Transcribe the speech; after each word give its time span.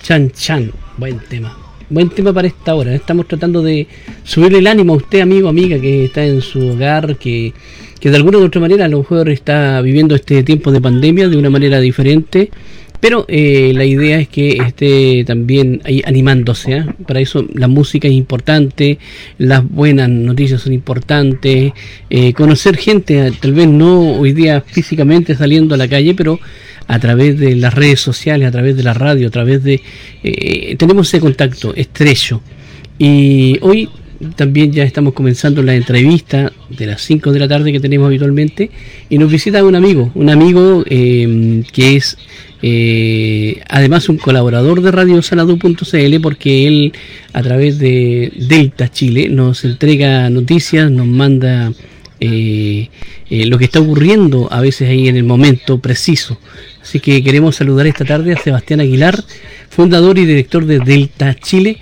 Chan 0.01 0.31
Chan, 0.31 0.71
buen 0.97 1.19
tema. 1.19 1.55
Buen 1.87 2.09
tema 2.09 2.33
para 2.33 2.47
esta 2.47 2.73
hora. 2.73 2.95
Estamos 2.95 3.27
tratando 3.27 3.61
de 3.61 3.87
subirle 4.23 4.57
el 4.57 4.65
ánimo 4.65 4.93
a 4.93 4.95
usted, 4.97 5.19
amigo, 5.19 5.49
amiga, 5.49 5.79
que 5.79 6.05
está 6.05 6.25
en 6.25 6.41
su 6.41 6.69
hogar, 6.69 7.15
que, 7.17 7.53
que 7.99 8.09
de 8.09 8.15
alguna 8.15 8.39
u 8.39 8.43
otra 8.43 8.59
manera 8.59 8.85
a 8.85 8.89
lo 8.89 8.97
mejor 8.97 9.29
está 9.29 9.79
viviendo 9.81 10.15
este 10.15 10.41
tiempo 10.41 10.71
de 10.71 10.81
pandemia 10.81 11.29
de 11.29 11.37
una 11.37 11.51
manera 11.51 11.79
diferente 11.79 12.49
pero 12.99 13.25
eh, 13.27 13.71
la 13.73 13.85
idea 13.85 14.19
es 14.19 14.27
que 14.27 14.57
esté 14.57 15.23
también 15.25 15.81
ahí 15.85 16.01
animándose. 16.05 16.77
¿eh? 16.77 16.85
Para 17.07 17.19
eso 17.19 17.45
la 17.53 17.67
música 17.67 18.07
es 18.07 18.13
importante, 18.13 18.99
las 19.37 19.67
buenas 19.67 20.09
noticias 20.09 20.61
son 20.61 20.73
importantes, 20.73 21.71
eh, 22.09 22.33
conocer 22.33 22.77
gente, 22.77 23.31
tal 23.39 23.53
vez 23.53 23.67
no 23.67 24.13
hoy 24.19 24.33
día 24.33 24.61
físicamente 24.61 25.35
saliendo 25.35 25.75
a 25.75 25.77
la 25.77 25.87
calle, 25.87 26.13
pero 26.13 26.39
a 26.87 26.99
través 26.99 27.39
de 27.39 27.55
las 27.55 27.73
redes 27.73 28.01
sociales, 28.01 28.47
a 28.47 28.51
través 28.51 28.75
de 28.75 28.83
la 28.83 28.93
radio, 28.93 29.27
a 29.27 29.31
través 29.31 29.63
de... 29.63 29.79
tenemos 30.77 31.07
ese 31.07 31.19
contacto 31.19 31.73
estrecho. 31.75 32.41
Y 32.97 33.59
hoy 33.61 33.87
también 34.35 34.71
ya 34.71 34.83
estamos 34.83 35.13
comenzando 35.13 35.63
la 35.63 35.75
entrevista 35.75 36.51
de 36.69 36.85
las 36.85 37.01
5 37.01 37.31
de 37.31 37.39
la 37.39 37.47
tarde 37.47 37.71
que 37.71 37.79
tenemos 37.79 38.07
habitualmente 38.07 38.69
y 39.09 39.17
nos 39.17 39.31
visita 39.31 39.63
un 39.63 39.75
amigo, 39.75 40.11
un 40.15 40.29
amigo 40.29 40.83
que 40.83 41.95
es 41.95 42.17
eh, 42.61 43.61
además 43.69 44.09
un 44.09 44.17
colaborador 44.17 44.81
de 44.81 44.91
radiosanadu.cl 44.91 46.19
porque 46.21 46.67
él 46.67 46.93
a 47.31 47.41
través 47.41 47.79
de 47.79 48.33
Delta 48.35 48.91
Chile 48.91 49.29
nos 49.29 49.63
entrega 49.63 50.29
noticias, 50.29 50.91
nos 50.91 51.07
manda 51.07 51.71
eh, 52.19 52.89
eh, 53.29 53.45
lo 53.45 53.57
que 53.57 53.65
está 53.65 53.79
ocurriendo 53.79 54.51
a 54.51 54.59
veces 54.59 54.89
ahí 54.89 55.07
en 55.07 55.15
el 55.15 55.23
momento 55.23 55.79
preciso. 55.79 56.37
Así 56.81 56.99
que 56.99 57.23
queremos 57.23 57.55
saludar 57.55 57.87
esta 57.87 58.03
tarde 58.03 58.33
a 58.33 58.37
Sebastián 58.37 58.81
Aguilar, 58.81 59.23
fundador 59.69 60.17
y 60.17 60.25
director 60.25 60.65
de 60.65 60.79
Delta 60.79 61.35
Chile, 61.35 61.77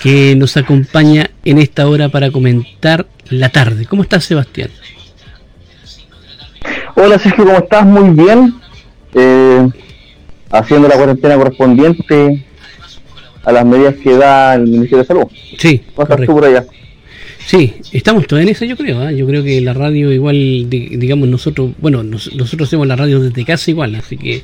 que 0.00 0.34
nos 0.36 0.56
acompaña 0.56 1.30
en 1.44 1.58
esta 1.58 1.88
hora 1.88 2.08
para 2.08 2.30
comentar 2.30 3.06
la 3.28 3.48
tarde. 3.48 3.86
¿Cómo 3.86 4.02
estás, 4.02 4.24
Sebastián? 4.24 4.70
Hola, 6.94 7.18
Sergio, 7.18 7.44
¿cómo 7.44 7.58
estás? 7.58 7.84
Muy 7.84 8.10
bien. 8.10 8.54
Eh, 9.14 9.68
haciendo 10.50 10.88
la 10.88 10.96
cuarentena 10.96 11.36
correspondiente 11.36 12.44
a 13.44 13.52
las 13.52 13.64
medidas 13.64 13.96
que 13.96 14.16
da 14.16 14.54
el 14.54 14.62
Ministerio 14.62 14.98
de 14.98 15.04
Salud. 15.04 15.26
Sí, 15.58 15.82
Sí, 17.44 17.74
estamos 17.90 18.26
todos 18.26 18.42
en 18.42 18.48
eso, 18.50 18.64
yo 18.64 18.76
creo. 18.76 19.00
¿ah? 19.00 19.10
Yo 19.10 19.26
creo 19.26 19.42
que 19.42 19.60
la 19.60 19.72
radio 19.74 20.12
igual, 20.12 20.66
digamos 20.68 21.28
nosotros, 21.28 21.72
bueno, 21.78 22.02
nosotros 22.02 22.62
hacemos 22.62 22.86
la 22.86 22.96
radio 22.96 23.20
desde 23.20 23.44
casa 23.44 23.70
igual, 23.70 23.94
así 23.96 24.16
que 24.16 24.42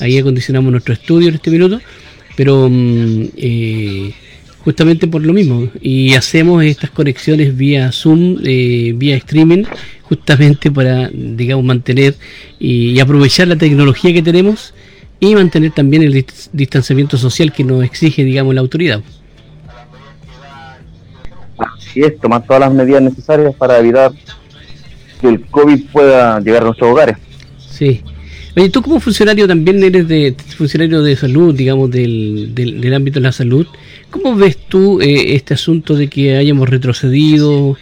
ahí 0.00 0.16
acondicionamos 0.18 0.72
nuestro 0.72 0.94
estudio 0.94 1.28
en 1.28 1.34
este 1.34 1.50
minuto, 1.50 1.80
pero 2.36 2.68
mm, 2.70 3.24
eh, 3.36 4.14
justamente 4.68 5.08
por 5.08 5.24
lo 5.24 5.32
mismo. 5.32 5.70
Y 5.80 6.12
hacemos 6.12 6.62
estas 6.62 6.90
conexiones 6.90 7.56
vía 7.56 7.90
Zoom, 7.90 8.36
eh, 8.44 8.92
vía 8.94 9.16
streaming, 9.16 9.64
justamente 10.02 10.70
para, 10.70 11.08
digamos, 11.10 11.64
mantener 11.64 12.14
y 12.58 13.00
aprovechar 13.00 13.48
la 13.48 13.56
tecnología 13.56 14.12
que 14.12 14.20
tenemos 14.20 14.74
y 15.20 15.34
mantener 15.34 15.70
también 15.72 16.02
el 16.02 16.26
distanciamiento 16.52 17.16
social 17.16 17.50
que 17.50 17.64
nos 17.64 17.82
exige, 17.82 18.24
digamos, 18.24 18.54
la 18.54 18.60
autoridad. 18.60 19.00
Así 21.56 22.00
es, 22.02 22.20
tomar 22.20 22.44
todas 22.44 22.60
las 22.60 22.72
medidas 22.74 23.00
necesarias 23.00 23.54
para 23.54 23.78
evitar 23.78 24.12
que 25.18 25.28
el 25.28 25.46
COVID 25.46 25.86
pueda 25.90 26.40
llegar 26.40 26.60
a 26.60 26.66
nuestros 26.66 26.90
hogares. 26.90 27.16
Sí. 27.70 28.02
Oye, 28.54 28.70
tú 28.70 28.82
como 28.82 28.98
funcionario 28.98 29.46
también 29.46 29.82
eres 29.82 30.08
de 30.08 30.34
funcionario 30.56 31.00
de 31.00 31.14
salud, 31.14 31.54
digamos, 31.54 31.90
del, 31.90 32.50
del, 32.54 32.92
ámbito 32.92 33.20
de 33.20 33.24
la 33.24 33.32
salud. 33.32 33.66
¿Cómo 34.10 34.34
ves 34.34 34.56
tú 34.68 35.00
eh, 35.00 35.34
este 35.34 35.54
asunto 35.54 35.94
de 35.94 36.08
que 36.08 36.36
hayamos 36.36 36.68
retrocedido 36.68 37.76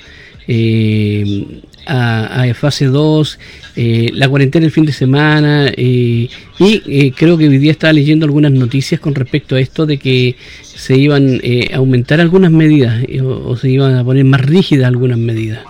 eh, 0.48 1.62
a, 1.86 2.52
fase 2.54 2.86
2, 2.86 3.38
eh, 3.76 4.10
la 4.12 4.28
cuarentena 4.28 4.66
el 4.66 4.72
fin 4.72 4.84
de 4.84 4.92
semana, 4.92 5.68
eh, 5.68 6.28
y 6.58 6.82
eh, 6.86 7.12
creo 7.16 7.38
que 7.38 7.48
hoy 7.48 7.58
día 7.58 7.70
estaba 7.70 7.92
leyendo 7.92 8.26
algunas 8.26 8.52
noticias 8.52 9.00
con 9.00 9.14
respecto 9.14 9.54
a 9.54 9.60
esto 9.60 9.86
de 9.86 9.98
que 9.98 10.36
se 10.62 10.96
iban 10.96 11.40
a 11.72 11.76
aumentar 11.76 12.20
algunas 12.20 12.50
medidas 12.50 13.02
o, 13.22 13.56
se 13.56 13.70
iban 13.70 13.96
a 13.96 14.04
poner 14.04 14.24
más 14.24 14.40
rígidas 14.40 14.88
algunas 14.88 15.18
medidas. 15.18 15.60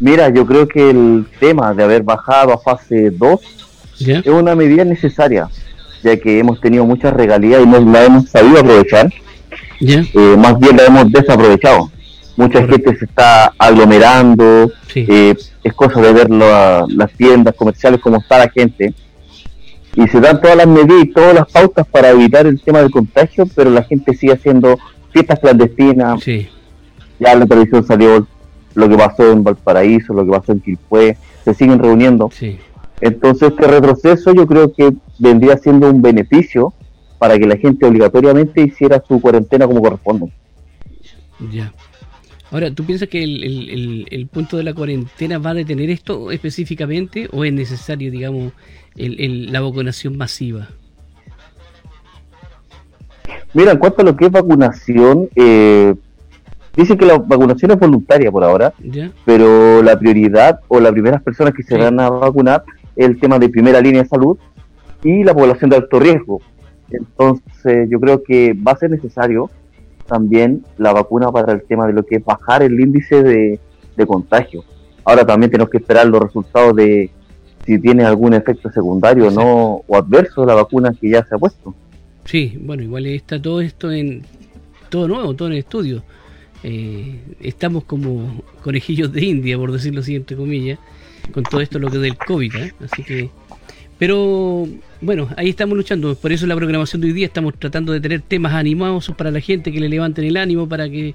Mira, 0.00 0.28
yo 0.28 0.46
creo 0.46 0.68
que 0.68 0.90
el 0.90 1.26
tema 1.40 1.74
de 1.74 1.82
haber 1.82 2.02
bajado 2.02 2.52
a 2.52 2.58
fase 2.58 3.10
2 3.10 3.40
es 4.00 4.26
una 4.26 4.54
medida 4.54 4.84
necesaria, 4.84 5.48
ya 6.02 6.16
que 6.16 6.38
hemos 6.38 6.60
tenido 6.60 6.84
muchas 6.84 7.12
regalías 7.12 7.62
y 7.62 7.66
no 7.66 7.80
la 7.80 8.04
hemos 8.04 8.28
sabido 8.28 8.60
aprovechar. 8.60 9.12
más 10.36 10.58
bien 10.58 10.76
la 10.76 10.86
hemos 10.86 11.12
desaprovechado. 11.12 11.90
Mucha 12.36 12.64
gente 12.66 12.96
se 12.96 13.04
está 13.04 13.52
aglomerando, 13.58 14.70
eh, 14.94 15.34
es 15.64 15.74
cosa 15.74 16.00
de 16.00 16.12
ver 16.12 16.30
las 16.30 17.12
tiendas 17.16 17.54
comerciales, 17.54 18.00
cómo 18.00 18.18
está 18.18 18.38
la 18.38 18.48
gente, 18.48 18.94
y 19.96 20.06
se 20.06 20.20
dan 20.20 20.40
todas 20.40 20.56
las 20.56 20.68
medidas 20.68 21.02
y 21.02 21.12
todas 21.12 21.34
las 21.34 21.50
pautas 21.50 21.84
para 21.88 22.10
evitar 22.10 22.46
el 22.46 22.60
tema 22.60 22.80
del 22.80 22.92
contagio, 22.92 23.44
pero 23.56 23.70
la 23.70 23.82
gente 23.82 24.14
sigue 24.14 24.34
haciendo 24.34 24.78
fiestas 25.10 25.40
clandestinas, 25.40 26.24
ya 26.24 27.32
en 27.32 27.40
la 27.40 27.46
televisión 27.46 27.84
salió 27.84 28.24
lo 28.74 28.88
que 28.88 28.96
pasó 28.96 29.32
en 29.32 29.42
Valparaíso, 29.42 30.14
lo 30.14 30.24
que 30.24 30.30
pasó 30.30 30.52
en 30.52 30.60
Quilpué, 30.60 31.16
se 31.44 31.54
siguen 31.54 31.80
reuniendo. 31.80 32.30
Entonces 33.00 33.50
este 33.50 33.66
retroceso 33.66 34.32
yo 34.32 34.46
creo 34.46 34.72
que 34.72 34.92
vendría 35.18 35.56
siendo 35.58 35.90
un 35.90 36.00
beneficio 36.00 36.72
para 37.18 37.38
que 37.38 37.46
la 37.46 37.56
gente 37.56 37.86
obligatoriamente 37.86 38.62
hiciera 38.62 39.02
su 39.06 39.20
cuarentena 39.20 39.66
como 39.66 39.82
corresponde. 39.82 40.32
Ya. 41.52 41.72
Ahora, 42.50 42.72
¿tú 42.72 42.84
piensas 42.84 43.08
que 43.08 43.22
el, 43.22 44.28
punto 44.32 44.56
de 44.56 44.62
la 44.62 44.72
cuarentena 44.72 45.38
va 45.38 45.50
a 45.50 45.54
detener 45.54 45.90
esto 45.90 46.30
específicamente 46.30 47.28
o 47.32 47.44
es 47.44 47.52
necesario, 47.52 48.10
digamos, 48.10 48.52
la 48.94 49.60
vacunación 49.60 50.16
masiva? 50.16 50.68
Mira, 53.52 53.72
en 53.72 53.78
cuanto 53.78 54.02
a 54.02 54.04
lo 54.04 54.16
que 54.16 54.26
es 54.26 54.30
vacunación, 54.30 55.28
eh, 55.34 55.94
dice 56.74 56.96
que 56.96 57.04
la 57.04 57.18
vacunación 57.18 57.72
es 57.72 57.78
voluntaria 57.78 58.30
por 58.30 58.44
ahora, 58.44 58.72
pero 59.26 59.82
la 59.82 59.98
prioridad 59.98 60.60
o 60.68 60.80
las 60.80 60.92
primeras 60.92 61.22
personas 61.22 61.52
que 61.52 61.62
se 61.62 61.76
van 61.76 62.00
a 62.00 62.08
vacunar 62.08 62.64
es 62.96 63.06
el 63.06 63.20
tema 63.20 63.38
de 63.38 63.50
primera 63.50 63.80
línea 63.80 64.02
de 64.02 64.08
salud 64.08 64.38
y 65.02 65.24
la 65.24 65.34
población 65.34 65.70
de 65.70 65.76
alto 65.76 65.98
riesgo. 65.98 66.40
Entonces, 66.90 67.88
yo 67.90 68.00
creo 68.00 68.22
que 68.22 68.54
va 68.54 68.72
a 68.72 68.76
ser 68.76 68.90
necesario 68.90 69.50
también 70.06 70.64
la 70.78 70.92
vacuna 70.92 71.30
para 71.30 71.52
el 71.52 71.62
tema 71.62 71.86
de 71.86 71.92
lo 71.92 72.04
que 72.04 72.16
es 72.16 72.24
bajar 72.24 72.62
el 72.62 72.80
índice 72.80 73.22
de, 73.22 73.60
contagio. 74.06 74.64
Ahora 75.04 75.26
también 75.26 75.50
tenemos 75.50 75.70
que 75.70 75.78
esperar 75.78 76.06
los 76.06 76.22
resultados 76.22 76.76
de 76.76 77.10
si 77.66 77.80
tiene 77.80 78.04
algún 78.04 78.32
efecto 78.32 78.70
secundario 78.70 79.28
no 79.30 79.82
o 79.86 79.96
adverso 79.96 80.42
de 80.42 80.46
la 80.46 80.54
vacuna 80.54 80.94
que 80.98 81.10
ya 81.10 81.24
se 81.24 81.34
ha 81.34 81.38
puesto. 81.38 81.74
Sí, 82.24 82.56
bueno, 82.62 82.84
igual 82.84 83.06
está 83.06 83.42
todo 83.42 83.60
esto 83.60 83.90
en 83.90 84.22
todo 84.88 85.08
nuevo, 85.08 85.34
todo 85.34 85.48
en 85.48 85.54
estudio. 85.54 86.04
Eh, 86.62 87.20
estamos 87.40 87.84
como 87.84 88.42
conejillos 88.62 89.12
de 89.12 89.24
India, 89.24 89.58
por 89.58 89.72
decirlo 89.72 90.00
así, 90.00 90.14
entre 90.14 90.36
comillas, 90.36 90.78
con 91.32 91.42
todo 91.42 91.60
esto 91.60 91.80
lo 91.80 91.90
que 91.90 91.98
del 91.98 92.16
COVID, 92.16 92.54
¿eh? 92.54 92.74
así 92.84 93.02
que 93.02 93.30
pero 93.98 94.68
bueno, 95.00 95.28
ahí 95.36 95.50
estamos 95.50 95.76
luchando. 95.76 96.14
Por 96.14 96.32
eso 96.32 96.46
la 96.46 96.54
programación 96.56 97.00
de 97.00 97.08
hoy 97.08 97.12
día 97.12 97.26
estamos 97.26 97.54
tratando 97.58 97.92
de 97.92 98.00
tener 98.00 98.20
temas 98.22 98.54
animados 98.54 99.12
para 99.16 99.30
la 99.30 99.40
gente 99.40 99.72
que 99.72 99.80
le 99.80 99.88
levanten 99.88 100.24
el 100.24 100.36
ánimo, 100.36 100.68
para 100.68 100.88
que 100.88 101.14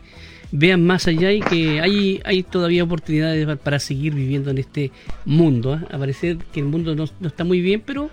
vean 0.51 0.85
más 0.85 1.07
allá 1.07 1.31
y 1.31 1.39
que 1.39 1.81
hay, 1.81 2.21
hay 2.25 2.44
todavía 2.44 2.83
oportunidades 2.83 3.57
para 3.57 3.80
seguir 3.80 4.13
viviendo 4.13 4.51
en 4.51 4.57
este 4.57 4.91
mundo. 5.25 5.75
¿eh? 5.75 5.80
A 5.91 5.97
parecer 5.97 6.38
que 6.53 6.59
el 6.59 6.68
mundo 6.68 6.94
no, 6.95 7.06
está 7.25 7.44
muy 7.44 7.62
bien, 7.62 7.81
pero 7.85 8.09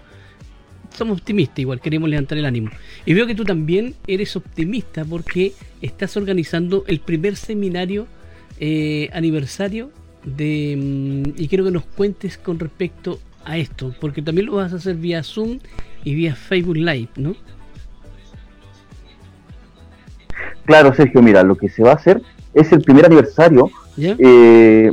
somos 0.96 1.18
optimistas, 1.18 1.58
igual 1.58 1.80
queremos 1.80 2.08
levantar 2.08 2.38
el 2.38 2.44
ánimo. 2.44 2.70
Y 3.04 3.14
veo 3.14 3.26
que 3.26 3.34
tú 3.34 3.44
también 3.44 3.94
eres 4.06 4.34
optimista 4.36 5.04
porque 5.04 5.52
estás 5.82 6.16
organizando 6.16 6.84
el 6.86 7.00
primer 7.00 7.36
seminario 7.36 8.06
eh, 8.58 9.08
aniversario 9.12 9.90
de 10.24 10.76
mm, 10.76 11.40
y 11.40 11.48
quiero 11.48 11.64
que 11.64 11.70
nos 11.70 11.84
cuentes 11.84 12.38
con 12.38 12.58
respecto 12.58 13.20
a 13.50 13.56
esto, 13.56 13.92
porque 14.00 14.22
también 14.22 14.46
lo 14.46 14.54
vas 14.54 14.72
a 14.72 14.76
hacer 14.76 14.94
vía 14.94 15.24
Zoom 15.24 15.58
y 16.04 16.14
vía 16.14 16.36
Facebook 16.36 16.76
Live, 16.76 17.08
¿no? 17.16 17.34
Claro, 20.64 20.94
Sergio, 20.94 21.20
mira, 21.20 21.42
lo 21.42 21.56
que 21.56 21.68
se 21.68 21.82
va 21.82 21.90
a 21.90 21.94
hacer 21.94 22.22
es 22.54 22.70
el 22.70 22.80
primer 22.82 23.06
aniversario 23.06 23.68
eh, 23.98 24.92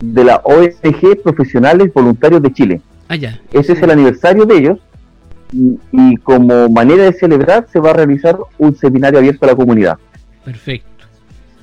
de 0.00 0.24
la 0.24 0.42
ONG 0.44 1.22
Profesionales 1.22 1.92
Voluntarios 1.94 2.42
de 2.42 2.52
Chile. 2.52 2.80
Ah, 3.08 3.14
ya. 3.14 3.40
Ese 3.52 3.74
es 3.74 3.82
el 3.82 3.90
aniversario 3.92 4.44
de 4.44 4.58
ellos 4.58 4.78
y, 5.52 6.16
como 6.16 6.68
manera 6.68 7.04
de 7.04 7.12
celebrar 7.12 7.68
se 7.72 7.78
va 7.78 7.90
a 7.90 7.94
realizar 7.94 8.36
un 8.58 8.74
seminario 8.74 9.20
abierto 9.20 9.46
a 9.46 9.50
la 9.50 9.56
comunidad. 9.56 9.96
Perfecto, 10.44 11.04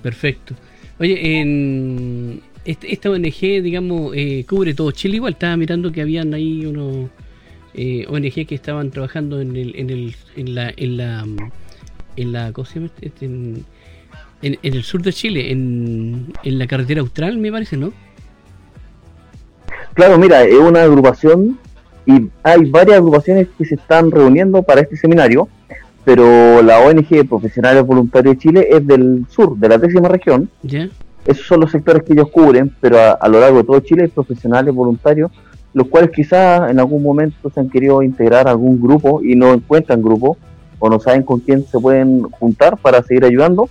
perfecto. 0.01 0.56
Oye, 1.00 1.42
en 1.42 2.42
este, 2.65 2.91
esta 2.94 3.09
ONG, 3.09 3.62
digamos, 3.62 4.13
eh, 4.15 4.45
cubre 4.47 4.73
todo 4.73 4.91
Chile 4.91 5.17
igual. 5.17 5.33
Estaba 5.33 5.56
mirando 5.57 5.91
que 5.91 6.01
habían 6.01 6.33
ahí 6.33 6.65
unos 6.65 7.09
eh, 7.73 8.06
ONG 8.09 8.47
que 8.47 8.56
estaban 8.56 8.91
trabajando 8.91 9.39
en, 9.39 9.56
el, 9.56 9.75
en, 9.75 9.89
el, 9.89 10.15
en 10.35 10.56
la... 10.56 10.73
En 10.75 10.97
la 10.97 11.25
en 12.17 12.31
la 12.31 12.53
este, 13.01 13.25
en, 13.25 13.65
en, 14.41 14.57
el 14.62 14.83
sur 14.83 15.01
de 15.01 15.12
Chile, 15.12 15.51
en, 15.51 16.33
en 16.44 16.59
la 16.59 16.67
carretera 16.67 17.01
austral, 17.01 17.38
me 17.38 17.51
parece, 17.51 17.77
¿no? 17.77 17.91
Claro, 19.94 20.17
mira, 20.17 20.44
es 20.44 20.57
una 20.57 20.83
agrupación 20.83 21.57
y 22.06 22.29
hay 22.44 22.69
varias 22.69 22.97
agrupaciones 22.97 23.47
que 23.57 23.65
se 23.65 23.75
están 23.75 24.12
reuniendo 24.12 24.62
para 24.62 24.81
este 24.81 24.97
seminario, 24.97 25.47
pero 26.03 26.62
la 26.62 26.79
ONG 26.79 27.27
Profesionales 27.27 27.85
Voluntarios 27.85 28.35
de 28.35 28.39
Chile 28.39 28.67
es 28.69 28.85
del 28.85 29.25
sur, 29.29 29.57
de 29.57 29.69
la 29.69 29.77
décima 29.77 30.07
región. 30.07 30.50
Esos 31.25 31.48
son 31.48 31.62
los 31.62 31.72
sectores 31.72 32.04
que 32.04 32.13
ellos 32.13 32.30
cubren, 32.30 32.72
pero 32.80 32.98
a, 33.19 33.27
lo 33.27 33.39
largo 33.39 33.57
de 33.57 33.63
todo 33.63 33.80
Chile 33.80 34.04
hay 34.04 34.10
profesionales 34.10 34.74
voluntarios, 34.74 35.31
los 35.74 35.88
cuales 35.88 36.12
quizás 36.12 36.69
en 36.69 36.80
algún 36.80 37.01
momento 37.01 37.50
se 37.50 37.60
han 37.60 37.69
querido 37.69 38.04
integrar 38.04 38.48
a 38.48 38.51
algún 38.51 38.80
grupo 38.80 39.22
y 39.24 39.36
no 39.36 39.54
encuentran 39.54 40.01
grupo 40.01 40.38
o 40.77 40.89
no 40.89 41.00
saben 41.00 41.24
con 41.24 41.39
quién 41.39 41.66
se 41.66 41.80
pueden 41.80 42.24
juntar 42.24 42.77
para 42.77 43.01
seguir 43.01 43.25
ayudando. 43.25 43.69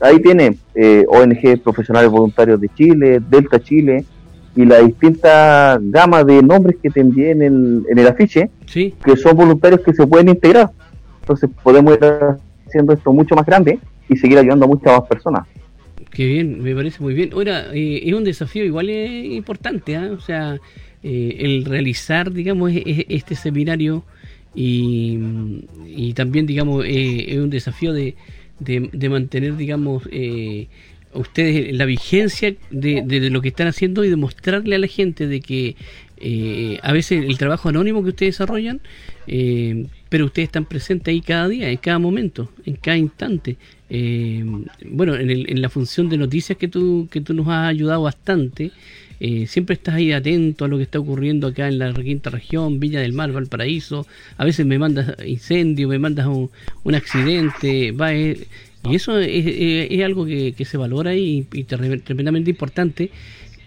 Ahí 0.00 0.20
tiene 0.20 0.56
eh, 0.74 1.04
ONG 1.08 1.62
Profesionales 1.62 2.10
Voluntarios 2.10 2.60
de 2.60 2.68
Chile, 2.70 3.20
Delta 3.28 3.60
Chile, 3.60 4.04
y 4.56 4.64
la 4.64 4.78
distinta 4.78 5.78
gama 5.80 6.24
de 6.24 6.42
nombres 6.42 6.78
que 6.82 6.90
te 6.90 7.00
envié 7.00 7.30
en 7.30 7.42
el, 7.42 7.86
en 7.88 7.98
el 7.98 8.08
afiche, 8.08 8.50
que 9.04 9.16
son 9.16 9.36
voluntarios 9.36 9.82
que 9.82 9.94
se 9.94 10.04
pueden 10.06 10.30
integrar. 10.30 10.70
Entonces 11.20 11.48
podemos 11.62 11.94
ir 11.94 12.00
haciendo 12.66 12.92
esto 12.92 13.12
mucho 13.12 13.36
más 13.36 13.46
grande 13.46 13.78
y 14.08 14.16
seguir 14.16 14.38
ayudando 14.38 14.64
a 14.64 14.68
muchas 14.68 14.98
más 14.98 15.08
personas. 15.08 15.46
Qué 16.18 16.26
bien, 16.26 16.64
me 16.64 16.74
parece 16.74 17.00
muy 17.00 17.14
bien. 17.14 17.32
Ahora, 17.32 17.72
eh, 17.72 18.00
es 18.04 18.12
un 18.12 18.24
desafío 18.24 18.64
igual 18.64 18.90
importante, 18.90 19.94
¿ah? 19.94 20.10
o 20.10 20.20
sea, 20.20 20.58
eh, 21.04 21.36
el 21.38 21.64
realizar, 21.64 22.32
digamos, 22.32 22.72
e, 22.72 22.78
e, 22.84 23.06
este 23.10 23.36
seminario 23.36 24.02
y, 24.52 26.12
también, 26.16 26.44
digamos, 26.44 26.84
eh, 26.84 27.26
es 27.28 27.38
un 27.38 27.50
desafío 27.50 27.92
de, 27.92 28.16
de, 28.58 28.90
de 28.92 29.08
mantener, 29.08 29.56
digamos, 29.56 30.08
eh, 30.10 30.66
ustedes 31.14 31.72
la 31.76 31.84
vigencia 31.84 32.54
de, 32.70 33.02
de, 33.06 33.30
lo 33.30 33.40
que 33.40 33.48
están 33.48 33.68
haciendo 33.68 34.04
y 34.04 34.10
demostrarle 34.10 34.74
a 34.74 34.78
la 34.78 34.88
gente 34.88 35.28
de 35.28 35.40
que 35.40 35.76
eh, 36.18 36.78
a 36.82 36.92
veces 36.92 37.24
el 37.24 37.38
trabajo 37.38 37.68
anónimo 37.68 38.02
que 38.02 38.10
ustedes 38.10 38.34
desarrollan, 38.34 38.80
eh, 39.26 39.86
pero 40.08 40.26
ustedes 40.26 40.48
están 40.48 40.64
presentes 40.64 41.12
ahí 41.12 41.20
cada 41.20 41.48
día, 41.48 41.70
en 41.70 41.76
cada 41.78 41.98
momento, 41.98 42.50
en 42.64 42.76
cada 42.76 42.96
instante. 42.96 43.56
Eh, 43.90 44.44
bueno, 44.90 45.16
en, 45.16 45.30
el, 45.30 45.50
en, 45.50 45.62
la 45.62 45.68
función 45.68 46.08
de 46.08 46.18
noticias 46.18 46.58
que 46.58 46.68
tú, 46.68 47.08
que 47.10 47.20
tú 47.20 47.34
nos 47.34 47.48
has 47.48 47.68
ayudado 47.68 48.02
bastante, 48.02 48.72
siempre 49.46 49.74
estás 49.74 49.96
ahí 49.96 50.12
atento 50.12 50.64
a 50.64 50.68
lo 50.68 50.76
que 50.76 50.84
está 50.84 51.00
ocurriendo 51.00 51.48
acá 51.48 51.66
en 51.66 51.78
la 51.78 51.92
quinta 51.92 52.30
región, 52.30 52.78
Villa 52.78 53.00
del 53.00 53.12
Mar, 53.12 53.32
Valparaíso. 53.32 54.06
A 54.36 54.44
veces 54.44 54.64
me 54.64 54.78
mandas 54.78 55.16
incendio, 55.26 55.88
me 55.88 55.98
mandas 55.98 56.26
un, 56.28 56.50
un 56.84 56.94
accidente, 56.94 57.90
va, 57.90 58.12
y 58.84 58.94
eso 58.94 59.18
es, 59.18 60.04
algo 60.04 60.24
que, 60.24 60.64
se 60.64 60.76
valora 60.76 61.14
y, 61.14 61.42
tremendamente 62.04 62.50
importante, 62.50 63.10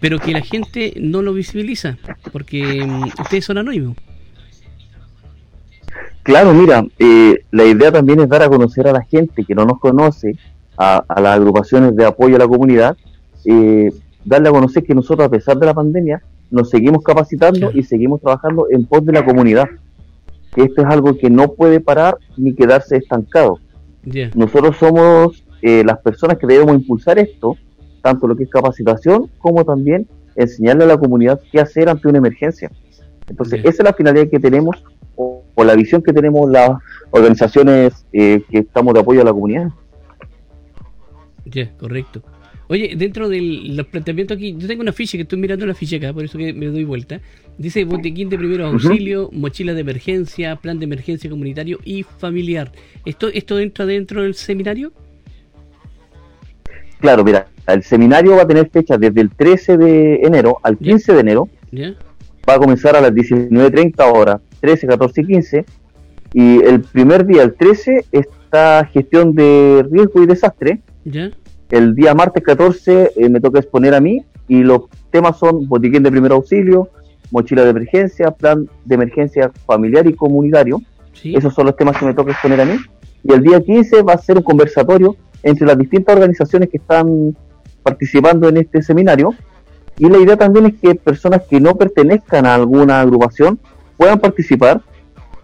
pero 0.00 0.18
que 0.18 0.32
la 0.32 0.42
gente 0.42 0.94
no 0.96 1.22
lo 1.22 1.32
visibiliza, 1.32 1.98
porque 2.32 2.84
mm, 2.84 3.20
ustedes 3.20 3.44
son 3.44 3.58
anónimos. 3.58 3.96
Claro, 6.22 6.54
mira, 6.54 6.84
eh, 6.98 7.44
la 7.50 7.64
idea 7.64 7.90
también 7.90 8.20
es 8.20 8.28
dar 8.28 8.42
a 8.42 8.48
conocer 8.48 8.86
a 8.86 8.92
la 8.92 9.02
gente 9.02 9.44
que 9.44 9.54
no 9.54 9.64
nos 9.64 9.80
conoce, 9.80 10.36
a, 10.78 11.04
las 11.20 11.36
agrupaciones 11.36 11.96
de 11.96 12.04
apoyo 12.04 12.36
a 12.36 12.38
la 12.38 12.48
comunidad, 12.48 12.96
eh, 13.44 13.90
darle 14.24 14.48
a 14.48 14.52
conocer 14.52 14.84
que 14.84 14.94
nosotros, 14.94 15.26
a 15.26 15.30
pesar 15.30 15.58
de 15.58 15.66
la 15.66 15.74
pandemia, 15.74 16.22
nos 16.50 16.70
seguimos 16.70 17.02
capacitando 17.02 17.72
y 17.72 17.82
seguimos 17.82 18.20
trabajando 18.20 18.66
en 18.70 18.84
pos 18.84 19.04
de 19.04 19.12
la 19.12 19.24
comunidad. 19.24 19.66
Esto 20.54 20.82
es 20.82 20.86
algo 20.86 21.16
que 21.16 21.30
no 21.30 21.52
puede 21.52 21.80
parar 21.80 22.18
ni 22.36 22.54
quedarse 22.54 22.98
estancado. 22.98 23.58
Nosotros 24.34 24.76
somos 24.76 25.44
eh, 25.62 25.82
las 25.84 25.98
personas 25.98 26.38
que 26.38 26.46
debemos 26.46 26.74
impulsar 26.74 27.18
esto, 27.18 27.56
tanto 28.02 28.26
lo 28.26 28.36
que 28.36 28.44
es 28.44 28.50
capacitación 28.50 29.30
como 29.38 29.64
también 29.64 30.06
enseñarle 30.36 30.84
a 30.84 30.88
la 30.88 30.98
comunidad 30.98 31.40
qué 31.50 31.60
hacer 31.60 31.88
ante 31.88 32.08
una 32.08 32.18
emergencia. 32.18 32.70
Entonces, 33.28 33.60
esa 33.60 33.70
es 33.70 33.84
la 33.84 33.92
finalidad 33.92 34.28
que 34.28 34.40
tenemos 34.40 34.84
o, 35.54 35.64
la 35.64 35.74
visión 35.74 36.02
que 36.02 36.12
tenemos 36.12 36.50
las 36.50 36.70
organizaciones 37.10 38.06
eh, 38.12 38.42
que 38.50 38.58
estamos 38.58 38.94
de 38.94 39.00
apoyo 39.00 39.22
a 39.22 39.24
la 39.24 39.32
comunidad. 39.32 39.68
Ya, 41.44 41.70
correcto. 41.76 42.22
Oye, 42.68 42.94
dentro 42.96 43.28
de 43.28 43.40
los 43.40 43.86
planteamientos 43.86 44.36
aquí, 44.36 44.56
yo 44.56 44.66
tengo 44.66 44.80
una 44.80 44.92
ficha 44.92 45.18
que 45.18 45.22
estoy 45.22 45.38
mirando 45.38 45.66
la 45.66 45.74
ficha 45.74 45.96
acá, 45.96 46.12
por 46.12 46.24
eso 46.24 46.38
que 46.38 46.54
me 46.54 46.66
doy 46.66 46.84
vuelta. 46.84 47.20
Dice 47.58 47.84
botequín 47.84 48.30
de 48.30 48.38
primeros 48.38 48.72
auxilio, 48.72 49.28
mochila 49.32 49.74
de 49.74 49.82
emergencia, 49.82 50.56
plan 50.56 50.78
de 50.78 50.84
emergencia 50.84 51.28
comunitario 51.28 51.80
y 51.84 52.02
familiar. 52.02 52.72
¿Esto, 53.04 53.28
esto 53.28 53.58
entra 53.58 53.84
dentro 53.84 54.22
del 54.22 54.34
seminario? 54.34 54.92
Claro, 56.98 57.24
mira, 57.24 57.48
el 57.66 57.82
seminario 57.82 58.36
va 58.36 58.42
a 58.42 58.46
tener 58.46 58.70
fecha 58.70 58.96
desde 58.96 59.20
el 59.20 59.30
13 59.30 59.76
de 59.76 60.14
enero 60.22 60.58
al 60.62 60.78
15 60.78 61.12
de 61.12 61.20
enero. 61.20 61.48
Va 62.48 62.54
a 62.54 62.58
comenzar 62.58 62.96
a 62.96 63.00
las 63.00 63.12
19.30 63.12 63.94
horas, 64.12 64.40
13, 64.62 64.86
14 64.86 65.20
y 65.20 65.26
15. 65.26 65.64
Y 66.32 66.62
el 66.62 66.80
primer 66.80 67.26
día, 67.26 67.42
el 67.42 67.54
13, 67.54 68.06
está 68.10 68.86
gestión 68.86 69.34
de 69.34 69.84
riesgo 69.90 70.22
y 70.22 70.26
desastre. 70.26 70.80
¿Ya? 71.04 71.30
El 71.70 71.94
día 71.94 72.14
martes 72.14 72.42
14 72.42 73.12
eh, 73.16 73.28
me 73.28 73.40
toca 73.40 73.58
exponer 73.58 73.94
a 73.94 74.00
mí 74.00 74.24
y 74.46 74.62
los 74.62 74.82
temas 75.10 75.38
son 75.38 75.66
botiquín 75.68 76.02
de 76.02 76.10
primer 76.10 76.32
auxilio, 76.32 76.90
mochila 77.30 77.64
de 77.64 77.70
emergencia, 77.70 78.30
plan 78.30 78.68
de 78.84 78.94
emergencia 78.94 79.50
familiar 79.66 80.06
y 80.06 80.14
comunitario. 80.14 80.80
Esos 81.24 81.54
son 81.54 81.66
los 81.66 81.76
temas 81.76 81.96
que 81.96 82.04
me 82.04 82.14
toca 82.14 82.32
exponer 82.32 82.60
a 82.60 82.64
mí. 82.64 82.76
Y 83.24 83.32
el 83.32 83.42
día 83.42 83.60
15 83.60 84.02
va 84.02 84.14
a 84.14 84.18
ser 84.18 84.36
un 84.36 84.42
conversatorio 84.42 85.16
entre 85.42 85.66
las 85.66 85.78
distintas 85.78 86.14
organizaciones 86.14 86.68
que 86.68 86.78
están 86.78 87.36
participando 87.82 88.48
en 88.48 88.58
este 88.58 88.82
seminario. 88.82 89.34
Y 89.98 90.08
la 90.08 90.18
idea 90.18 90.36
también 90.36 90.66
es 90.66 90.74
que 90.74 90.94
personas 90.94 91.42
que 91.48 91.60
no 91.60 91.76
pertenezcan 91.76 92.46
a 92.46 92.54
alguna 92.54 93.00
agrupación 93.00 93.58
puedan 94.02 94.18
participar 94.18 94.80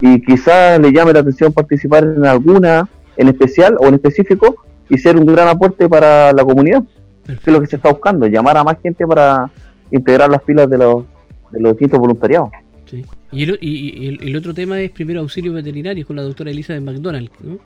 y 0.01 0.21
quizás 0.21 0.81
le 0.81 0.91
llame 0.91 1.13
la 1.13 1.21
atención 1.21 1.53
participar 1.53 2.03
en 2.03 2.27
alguna 2.27 2.89
en 3.17 3.29
especial 3.29 3.77
o 3.79 3.87
en 3.87 3.95
específico 3.95 4.65
y 4.89 4.99
ser 4.99 5.17
un 5.17 5.27
gran 5.27 5.47
aporte 5.47 5.89
para 5.89 6.33
la 6.33 6.45
comunidad. 6.45 6.83
Es 7.29 7.47
lo 7.47 7.61
que 7.61 7.69
se 7.69 7.77
está 7.77 7.91
buscando, 7.91 8.27
llamar 8.27 8.57
a 8.57 8.65
más 8.65 8.77
gente 8.83 9.07
para 9.07 9.49
integrar 9.93 10.29
las 10.29 10.43
filas 10.43 10.69
de 10.69 10.77
los, 10.77 11.05
de 11.53 11.61
los 11.61 11.73
distintos 11.73 12.01
voluntariados. 12.01 12.51
Sí. 12.87 13.05
Y, 13.31 13.45
el, 13.45 13.59
y 13.61 14.29
el, 14.29 14.35
otro 14.35 14.53
tema 14.53 14.81
es 14.81 14.91
primero 14.91 15.21
auxilio 15.21 15.53
veterinario 15.53 16.05
con 16.05 16.17
la 16.17 16.23
doctora 16.23 16.51
Elisa 16.51 16.73
de 16.73 16.81
McDonald, 16.81 17.31
¿no? 17.41 17.59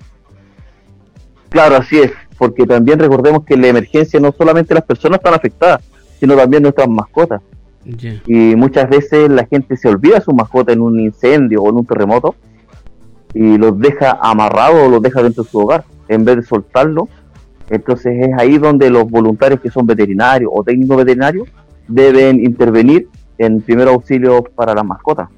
Claro, 1.48 1.76
así 1.76 2.00
es, 2.00 2.12
porque 2.36 2.66
también 2.66 2.98
recordemos 2.98 3.44
que 3.46 3.54
en 3.54 3.62
la 3.62 3.68
emergencia 3.68 4.20
no 4.20 4.30
solamente 4.32 4.74
las 4.74 4.84
personas 4.84 5.20
están 5.20 5.32
afectadas, 5.32 5.80
sino 6.20 6.36
también 6.36 6.62
nuestras 6.62 6.88
mascotas. 6.88 7.40
Y 7.84 8.56
muchas 8.56 8.88
veces 8.88 9.28
la 9.28 9.46
gente 9.46 9.76
se 9.76 9.88
olvida 9.88 10.20
su 10.20 10.32
mascota 10.32 10.72
en 10.72 10.80
un 10.80 11.00
incendio 11.00 11.62
o 11.62 11.70
en 11.70 11.76
un 11.76 11.86
terremoto 11.86 12.34
y 13.34 13.56
los 13.56 13.78
deja 13.78 14.18
amarrados 14.20 14.86
o 14.86 14.88
los 14.88 15.02
deja 15.02 15.22
dentro 15.22 15.42
de 15.42 15.50
su 15.50 15.58
hogar 15.58 15.84
en 16.08 16.24
vez 16.24 16.36
de 16.36 16.42
soltarlo. 16.42 17.08
Entonces 17.70 18.28
es 18.28 18.38
ahí 18.38 18.58
donde 18.58 18.90
los 18.90 19.10
voluntarios 19.10 19.60
que 19.60 19.70
son 19.70 19.86
veterinarios 19.86 20.50
o 20.54 20.62
técnicos 20.62 20.98
veterinarios 20.98 21.48
deben 21.88 22.44
intervenir 22.44 23.08
en 23.38 23.60
primer 23.60 23.88
auxilio 23.88 24.44
para 24.54 24.74
las 24.74 24.84
mascotas. 24.84 25.28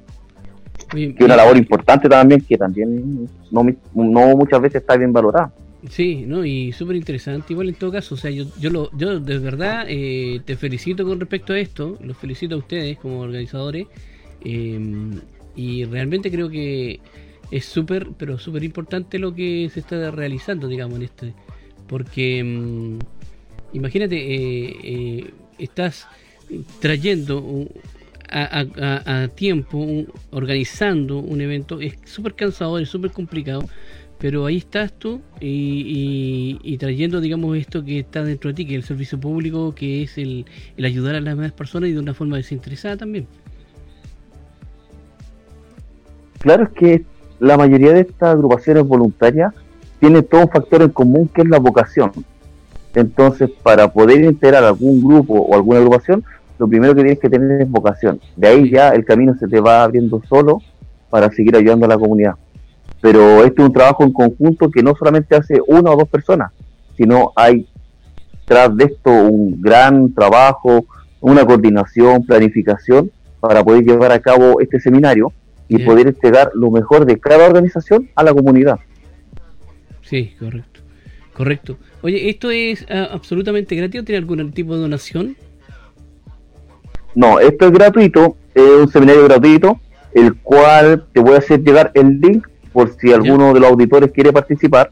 que 0.89 1.15
es 1.17 1.25
una 1.25 1.35
labor 1.35 1.57
importante 1.57 2.07
también 2.07 2.41
que 2.41 2.57
también 2.57 3.27
no, 3.49 3.65
no 3.93 4.35
muchas 4.35 4.61
veces 4.61 4.81
está 4.81 4.97
bien 4.97 5.11
valorada. 5.11 5.51
Sí, 5.89 6.23
no, 6.25 6.45
y 6.45 6.71
súper 6.71 6.95
interesante. 6.95 7.53
Igual 7.53 7.69
en 7.69 7.75
todo 7.75 7.91
caso, 7.91 8.15
o 8.15 8.17
sea, 8.17 8.31
yo, 8.31 8.45
yo, 8.59 8.69
lo, 8.69 8.89
yo 8.97 9.19
de 9.19 9.37
verdad 9.39 9.85
eh, 9.87 10.41
te 10.45 10.55
felicito 10.55 11.05
con 11.05 11.19
respecto 11.19 11.53
a 11.53 11.59
esto, 11.59 11.97
los 12.01 12.17
felicito 12.17 12.55
a 12.55 12.57
ustedes 12.57 12.97
como 12.97 13.19
organizadores, 13.19 13.87
eh, 14.43 14.79
y 15.55 15.85
realmente 15.85 16.31
creo 16.31 16.49
que 16.49 16.99
es 17.51 17.65
súper, 17.65 18.09
pero 18.17 18.37
súper 18.37 18.63
importante 18.63 19.19
lo 19.19 19.33
que 19.33 19.69
se 19.73 19.79
está 19.79 20.11
realizando, 20.11 20.67
digamos, 20.67 20.97
en 20.97 21.03
este. 21.03 21.33
Porque 21.87 22.43
mm, 22.43 22.99
imagínate, 23.73 24.17
eh, 24.17 24.75
eh, 24.83 25.33
estás 25.59 26.07
trayendo 26.79 27.67
a, 28.29 29.27
tiempo, 29.35 30.05
organizando 30.31 31.19
un 31.19 31.41
evento, 31.41 31.79
es 31.79 31.95
súper 32.05 32.33
cansador, 32.35 32.81
es 32.81 32.89
súper 32.89 33.11
complicado, 33.11 33.67
pero 34.25 34.47
ahí 34.47 34.57
estás 34.57 34.91
tú 34.91 35.21
y, 35.39 36.77
trayendo, 36.79 37.21
digamos, 37.21 37.55
esto 37.57 37.85
que 37.85 37.99
está 37.99 38.23
dentro 38.23 38.49
de 38.49 38.55
ti, 38.55 38.65
que 38.65 38.73
es 38.73 38.77
el 38.79 38.83
servicio 38.83 39.19
público, 39.19 39.75
que 39.75 40.01
es 40.01 40.17
el, 40.17 40.47
el 40.77 40.85
ayudar 40.85 41.13
a 41.13 41.21
las 41.21 41.35
demás 41.35 41.51
personas 41.51 41.91
y 41.91 41.93
de 41.93 41.99
una 41.99 42.15
forma 42.15 42.37
desinteresada 42.37 42.97
también. 42.97 43.27
Claro, 46.39 46.63
es 46.63 46.69
que 46.69 47.05
la 47.39 47.55
mayoría 47.55 47.93
de 47.93 47.99
estas 47.99 48.33
agrupaciones 48.33 48.83
voluntarias 48.87 49.53
tiene 49.99 50.23
todo 50.23 50.41
un 50.41 50.49
factor 50.49 50.81
en 50.81 50.89
común 50.89 51.27
que 51.27 51.43
es 51.43 51.47
la 51.47 51.59
vocación. 51.59 52.11
Entonces, 52.95 53.51
para 53.61 53.93
poder 53.93 54.23
integrar 54.23 54.63
algún 54.63 55.03
grupo 55.03 55.35
o 55.35 55.53
alguna 55.53 55.77
agrupación, 55.77 56.23
lo 56.57 56.67
primero 56.67 56.95
que 56.95 57.01
tienes 57.01 57.19
que 57.19 57.29
tener 57.29 57.61
es 57.61 57.69
vocación. 57.69 58.19
De 58.35 58.47
ahí 58.47 58.71
ya 58.71 58.89
el 58.89 59.05
camino 59.05 59.35
se 59.37 59.47
te 59.47 59.59
va 59.59 59.83
abriendo 59.83 60.19
solo 60.27 60.63
para 61.11 61.31
seguir 61.31 61.55
ayudando 61.55 61.85
a 61.85 61.89
la 61.89 61.97
comunidad. 61.99 62.33
Pero 63.01 63.43
este 63.43 63.61
es 63.61 63.67
un 63.67 63.73
trabajo 63.73 64.03
en 64.03 64.13
conjunto 64.13 64.71
que 64.71 64.81
no 64.81 64.95
solamente 64.95 65.35
hace 65.35 65.59
una 65.67 65.91
o 65.91 65.97
dos 65.97 66.09
personas, 66.09 66.51
sino 66.97 67.31
hay 67.35 67.67
tras 68.45 68.75
de 68.75 68.85
esto 68.85 69.09
un 69.09 69.61
gran 69.61 70.13
trabajo, 70.13 70.85
una 71.19 71.45
coordinación, 71.45 72.25
planificación 72.25 73.11
para 73.39 73.63
poder 73.63 73.83
llevar 73.83 74.11
a 74.11 74.19
cabo 74.19 74.59
este 74.61 74.79
seminario 74.79 75.33
y 75.67 75.79
poder 75.79 76.07
entregar 76.07 76.51
lo 76.53 76.69
mejor 76.69 77.05
de 77.05 77.19
cada 77.19 77.45
organización 77.47 78.09
a 78.15 78.23
la 78.23 78.33
comunidad. 78.33 78.79
Sí, 80.01 80.35
correcto. 80.39 80.81
Correcto. 81.33 81.77
Oye, 82.01 82.29
¿esto 82.29 82.49
es 82.49 82.85
ah, 82.89 83.09
absolutamente 83.11 83.75
gratis 83.75 84.01
o 84.01 84.03
tiene 84.03 84.19
algún 84.19 84.51
tipo 84.51 84.75
de 84.75 84.81
donación? 84.81 85.35
No, 87.13 87.39
esto 87.39 87.65
es 87.65 87.71
gratuito, 87.71 88.37
es 88.53 88.63
un 88.63 88.87
seminario 88.89 89.23
gratuito, 89.25 89.79
el 90.13 90.35
cual 90.35 91.05
te 91.11 91.19
voy 91.19 91.33
a 91.33 91.39
hacer 91.39 91.61
llegar 91.61 91.91
el 91.93 92.19
link 92.19 92.47
por 92.75 92.91
si 92.99 93.13
alguno 93.13 93.53
de 93.53 93.61
los 93.61 93.69
auditores 93.69 94.11
quiere 94.11 94.33
participar. 94.33 94.91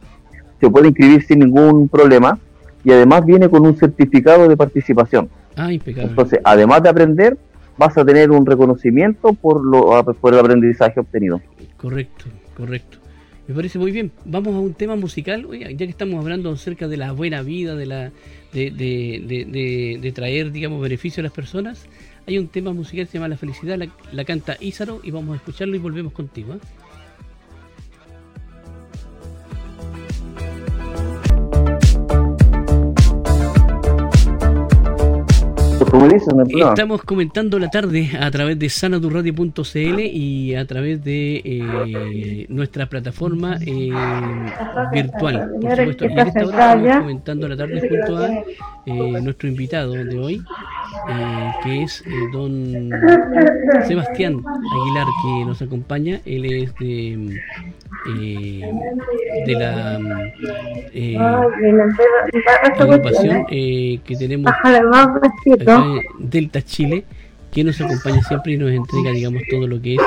Se 0.62 0.70
puede 0.70 0.88
inscribir 0.88 1.22
sin 1.22 1.40
ningún 1.40 1.90
problema 1.90 2.40
y 2.82 2.94
además 2.94 3.26
viene 3.26 3.50
con 3.50 3.66
un 3.66 3.76
certificado 3.76 4.48
de 4.48 4.56
participación. 4.56 5.30
Ah, 5.58 5.72
impecable. 5.72 6.10
Entonces, 6.10 6.40
además 6.46 6.82
de 6.82 6.88
aprender, 6.88 7.38
vas 7.78 7.98
a 7.98 8.06
tener 8.06 8.32
un 8.32 8.46
reconocimiento 8.46 9.34
por, 9.34 9.66
lo, 9.66 10.02
por 10.22 10.34
el 10.34 10.40
aprendizaje 10.40 10.98
obtenido. 11.02 11.42
Correcto, 11.76 12.24
correcto. 12.56 13.00
Me 13.50 13.54
parece 13.54 13.78
muy 13.78 13.92
bien. 13.92 14.14
Vamos 14.24 14.56
a 14.56 14.60
un 14.60 14.74
tema 14.74 14.96
musical, 14.96 15.46
ya 15.52 15.76
que 15.76 15.84
estamos 15.84 16.24
hablando 16.24 16.52
acerca 16.52 16.88
de 16.88 16.96
la 16.96 17.12
buena 17.12 17.42
vida, 17.42 17.76
de 17.76 17.86
la 17.86 18.12
de, 18.54 18.72
de, 18.72 20.00
de, 20.02 20.12
traer, 20.14 20.54
digamos, 20.54 20.82
beneficio 20.82 21.20
a 21.20 21.26
las 21.26 21.34
personas. 21.34 21.86
Hay 22.28 22.38
un 22.38 22.48
tema 22.48 22.72
musical 22.72 23.06
que 23.06 23.12
se 23.12 23.18
llama 23.18 23.28
La 23.28 23.36
Felicidad, 23.36 23.78
la, 23.78 23.90
la 24.14 24.24
canta 24.24 24.56
Ízaro 24.62 25.02
y 25.04 25.12
vamos 25.12 25.34
a 25.34 25.36
escucharlo 25.36 25.76
y 25.76 25.80
volvemos 25.80 26.14
contigo. 26.14 26.54
¿eh? 26.54 26.60
Estamos 36.70 37.04
comentando 37.04 37.60
la 37.60 37.70
tarde 37.70 38.10
a 38.20 38.32
través 38.32 38.58
de 38.58 38.68
sanadurradio.cl 38.68 40.00
y 40.00 40.56
a 40.56 40.66
través 40.66 41.04
de 41.04 41.42
eh, 41.46 42.46
nuestra 42.50 42.88
plataforma 42.88 43.58
eh, 43.62 43.92
virtual. 44.92 45.52
Por 45.62 45.76
supuesto, 45.76 46.06
y 46.06 46.12
en 46.14 46.20
esta 46.20 46.46
hora 46.48 46.74
estamos 46.74 46.98
comentando 46.98 47.48
la 47.48 47.58
tarde 47.58 47.88
junto 47.88 48.18
a 48.18 48.28
eh, 48.88 49.22
nuestro 49.22 49.48
invitado 49.48 49.92
de 49.92 50.18
hoy, 50.18 50.44
que 51.64 51.84
es 51.84 52.04
don 52.32 52.90
Sebastián 53.88 54.42
Aguilar, 54.46 55.08
que 55.24 55.46
nos 55.46 55.62
acompaña. 55.62 56.22
Él 56.26 56.46
es 56.46 56.76
de 56.76 57.42
eh, 58.06 58.62
de 59.46 59.54
la 59.54 59.98
eh, 60.94 61.18
agrupación 62.78 63.46
eh, 63.50 64.00
que 64.04 64.16
tenemos 64.18 64.52
acá 64.52 66.02
Delta 66.20 66.62
Chile 66.62 67.06
que 67.50 67.64
nos 67.64 67.80
acompaña 67.80 68.22
siempre 68.24 68.54
y 68.54 68.58
nos 68.58 68.72
entrega 68.72 69.12
digamos 69.12 69.44
todo 69.50 69.68
lo 69.68 69.82
que 69.82 69.96
es 69.96 70.02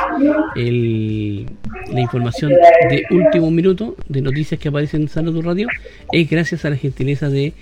el, 0.57 1.47
la 1.91 2.01
información 2.01 2.53
de 2.91 3.07
último 3.11 3.51
minuto 3.51 3.97
de 4.09 4.21
noticias 4.21 4.61
que 4.61 4.69
aparecen 4.69 5.03
en 5.03 5.09
Salud 5.09 5.43
Radio 5.43 5.69
es 6.13 6.29
gracias 6.29 6.67
a 6.67 6.71
la 6.71 6.77
gentileza 6.77 7.31
de 7.31 7.55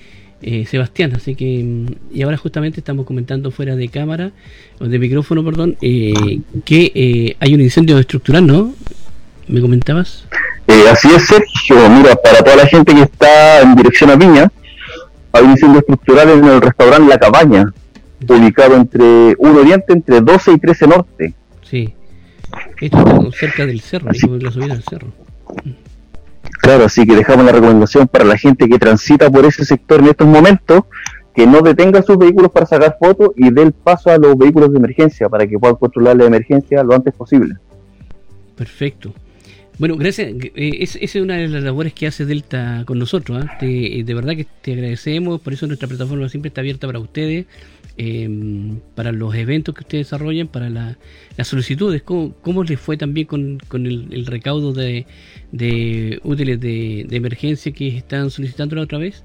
eh, 0.44 0.66
Sebastián 0.66 1.12
así 1.14 1.34
que 1.34 1.86
y 2.12 2.22
ahora 2.22 2.36
justamente 2.36 2.80
estamos 2.80 3.06
comentando 3.06 3.50
fuera 3.50 3.76
de 3.76 3.88
cámara 3.88 4.32
o 4.78 4.86
de 4.86 4.98
micrófono 4.98 5.44
perdón 5.44 5.76
eh, 5.80 6.40
que 6.64 7.36
hay 7.40 7.54
un 7.54 7.60
incendio 7.60 7.98
estructural 7.98 8.46
no 8.46 8.74
¿Me 9.46 9.60
comentabas? 9.60 10.26
Eh, 10.68 10.84
así 10.90 11.08
es, 11.14 11.26
Sergio. 11.26 11.90
Mira, 11.90 12.14
para 12.16 12.42
toda 12.42 12.56
la 12.56 12.66
gente 12.66 12.94
que 12.94 13.02
está 13.02 13.60
en 13.60 13.76
dirección 13.76 14.10
a 14.10 14.16
Viña, 14.16 14.50
hay 15.32 15.44
un 15.44 15.50
incendio 15.50 15.80
estructural 15.80 16.30
en 16.30 16.44
el 16.44 16.60
restaurante 16.60 17.08
La 17.08 17.18
Cabaña, 17.18 17.72
ubicado 18.26 18.76
entre 18.76 19.34
1 19.38 19.60
Oriente, 19.60 19.92
entre 19.92 20.20
12 20.20 20.52
y 20.52 20.58
13 20.58 20.86
Norte. 20.86 21.34
Sí. 21.62 21.94
Esto 22.80 22.98
está 22.98 23.38
cerca 23.38 23.66
del 23.66 23.80
cerro, 23.80 24.06
la 24.06 24.50
subida 24.50 24.74
del 24.74 24.82
cerro. 24.82 25.08
Claro, 26.64 26.86
así 26.86 27.04
que 27.06 27.14
dejamos 27.14 27.44
la 27.44 27.52
recomendación 27.52 28.08
para 28.08 28.24
la 28.24 28.38
gente 28.38 28.66
que 28.66 28.78
transita 28.78 29.30
por 29.30 29.44
ese 29.44 29.66
sector 29.66 30.00
en 30.00 30.08
estos 30.08 30.26
momentos, 30.26 30.84
que 31.34 31.46
no 31.46 31.60
detenga 31.60 32.00
sus 32.00 32.16
vehículos 32.16 32.50
para 32.50 32.64
sacar 32.64 32.96
fotos 32.98 33.32
y 33.36 33.50
dé 33.50 33.64
el 33.64 33.72
paso 33.72 34.08
a 34.08 34.16
los 34.16 34.34
vehículos 34.38 34.72
de 34.72 34.78
emergencia 34.78 35.28
para 35.28 35.46
que 35.46 35.58
puedan 35.58 35.76
controlar 35.76 36.16
la 36.16 36.24
emergencia 36.24 36.82
lo 36.82 36.94
antes 36.94 37.12
posible. 37.12 37.56
Perfecto. 38.56 39.12
Bueno, 39.76 39.96
gracias. 39.96 40.28
Eh, 40.30 40.76
esa 40.80 40.98
es 41.00 41.14
una 41.16 41.34
de 41.34 41.48
las 41.48 41.62
labores 41.62 41.92
que 41.92 42.06
hace 42.06 42.24
Delta 42.24 42.84
con 42.86 42.98
nosotros. 42.98 43.44
¿ah? 43.44 43.58
Eh, 43.60 44.04
de 44.04 44.14
verdad 44.14 44.36
que 44.36 44.46
te 44.62 44.72
agradecemos. 44.72 45.40
Por 45.40 45.52
eso 45.52 45.66
nuestra 45.66 45.88
plataforma 45.88 46.28
siempre 46.28 46.48
está 46.48 46.60
abierta 46.60 46.86
para 46.86 47.00
ustedes, 47.00 47.46
em, 47.96 48.78
para 48.94 49.10
los 49.10 49.34
eventos 49.34 49.74
que 49.74 49.80
ustedes 49.80 50.06
desarrollan, 50.06 50.46
para 50.46 50.70
las 50.70 50.96
solicitudes. 51.42 52.02
¿Cómo, 52.02 52.64
les 52.64 52.78
fue 52.78 52.96
también 52.96 53.26
con, 53.26 53.86
el, 53.86 54.26
recaudo 54.26 54.72
de, 54.72 55.06
útiles 56.22 56.60
de, 56.60 57.06
emergencia 57.10 57.72
que 57.72 57.96
están 57.96 58.30
solicitando 58.30 58.76
la 58.76 58.82
otra 58.82 58.98
vez? 58.98 59.24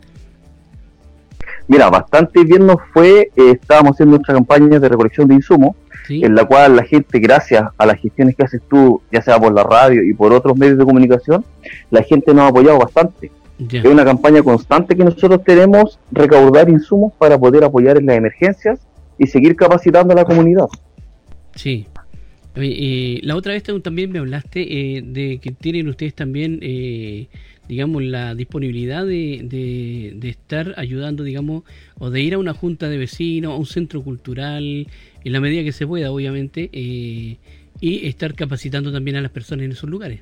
Mira, 1.67 1.91
bastante 1.91 2.43
bien 2.43 2.65
nos 2.65 2.77
fue. 2.91 3.29
Eh, 3.35 3.51
estábamos 3.51 3.91
haciendo 3.91 4.15
nuestra 4.15 4.33
campaña 4.33 4.79
de 4.79 4.89
recolección 4.89 5.27
de 5.27 5.35
insumos 5.35 5.75
en 6.09 6.35
la 6.35 6.45
cual 6.45 6.75
la 6.75 6.83
gente, 6.83 7.19
gracias 7.19 7.63
a 7.77 7.85
las 7.85 7.99
gestiones 7.99 8.35
que 8.35 8.43
haces 8.43 8.61
tú, 8.69 9.01
ya 9.11 9.21
sea 9.21 9.39
por 9.39 9.53
la 9.53 9.63
radio 9.63 10.03
y 10.03 10.13
por 10.13 10.33
otros 10.33 10.57
medios 10.57 10.77
de 10.77 10.85
comunicación, 10.85 11.45
la 11.91 12.03
gente 12.03 12.33
nos 12.33 12.45
ha 12.45 12.47
apoyado 12.47 12.79
bastante. 12.79 13.31
Es 13.59 13.85
una 13.85 14.05
campaña 14.05 14.41
constante 14.41 14.95
que 14.95 15.03
nosotros 15.03 15.43
tenemos, 15.43 15.99
recaudar 16.11 16.69
insumos 16.69 17.13
para 17.17 17.37
poder 17.37 17.63
apoyar 17.63 17.97
en 17.97 18.05
las 18.05 18.17
emergencias 18.17 18.79
y 19.17 19.27
seguir 19.27 19.55
capacitando 19.55 20.13
a 20.13 20.15
la 20.15 20.25
comunidad. 20.25 20.67
Sí. 21.55 21.87
y 22.55 23.21
la 23.21 23.35
otra 23.35 23.53
vez 23.53 23.63
también 23.83 24.11
me 24.11 24.19
hablaste 24.19 24.61
eh, 24.61 25.01
de 25.03 25.39
que 25.39 25.51
tienen 25.51 25.89
ustedes 25.89 26.13
también 26.13 26.59
eh, 26.61 27.27
digamos, 27.69 28.01
la 28.01 28.33
disponibilidad 28.33 29.05
de, 29.05 29.41
de, 29.43 30.29
estar 30.29 30.73
ayudando, 30.77 31.23
digamos, 31.23 31.63
o 31.99 32.09
de 32.09 32.19
ir 32.19 32.33
a 32.33 32.39
una 32.39 32.55
junta 32.55 32.89
de 32.89 32.97
vecinos, 32.97 33.53
a 33.53 33.57
un 33.57 33.67
centro 33.67 34.01
cultural, 34.01 34.87
en 35.23 35.31
la 35.33 35.39
medida 35.39 35.63
que 35.63 35.71
se 35.71 35.85
pueda, 35.85 36.11
obviamente, 36.11 36.69
eh, 36.71 37.37
y 37.81 38.07
estar 38.07 38.33
capacitando 38.33 38.91
también 38.91 39.17
a 39.17 39.21
las 39.21 39.31
personas 39.31 39.65
en 39.65 39.71
esos 39.71 39.89
lugares. 39.89 40.21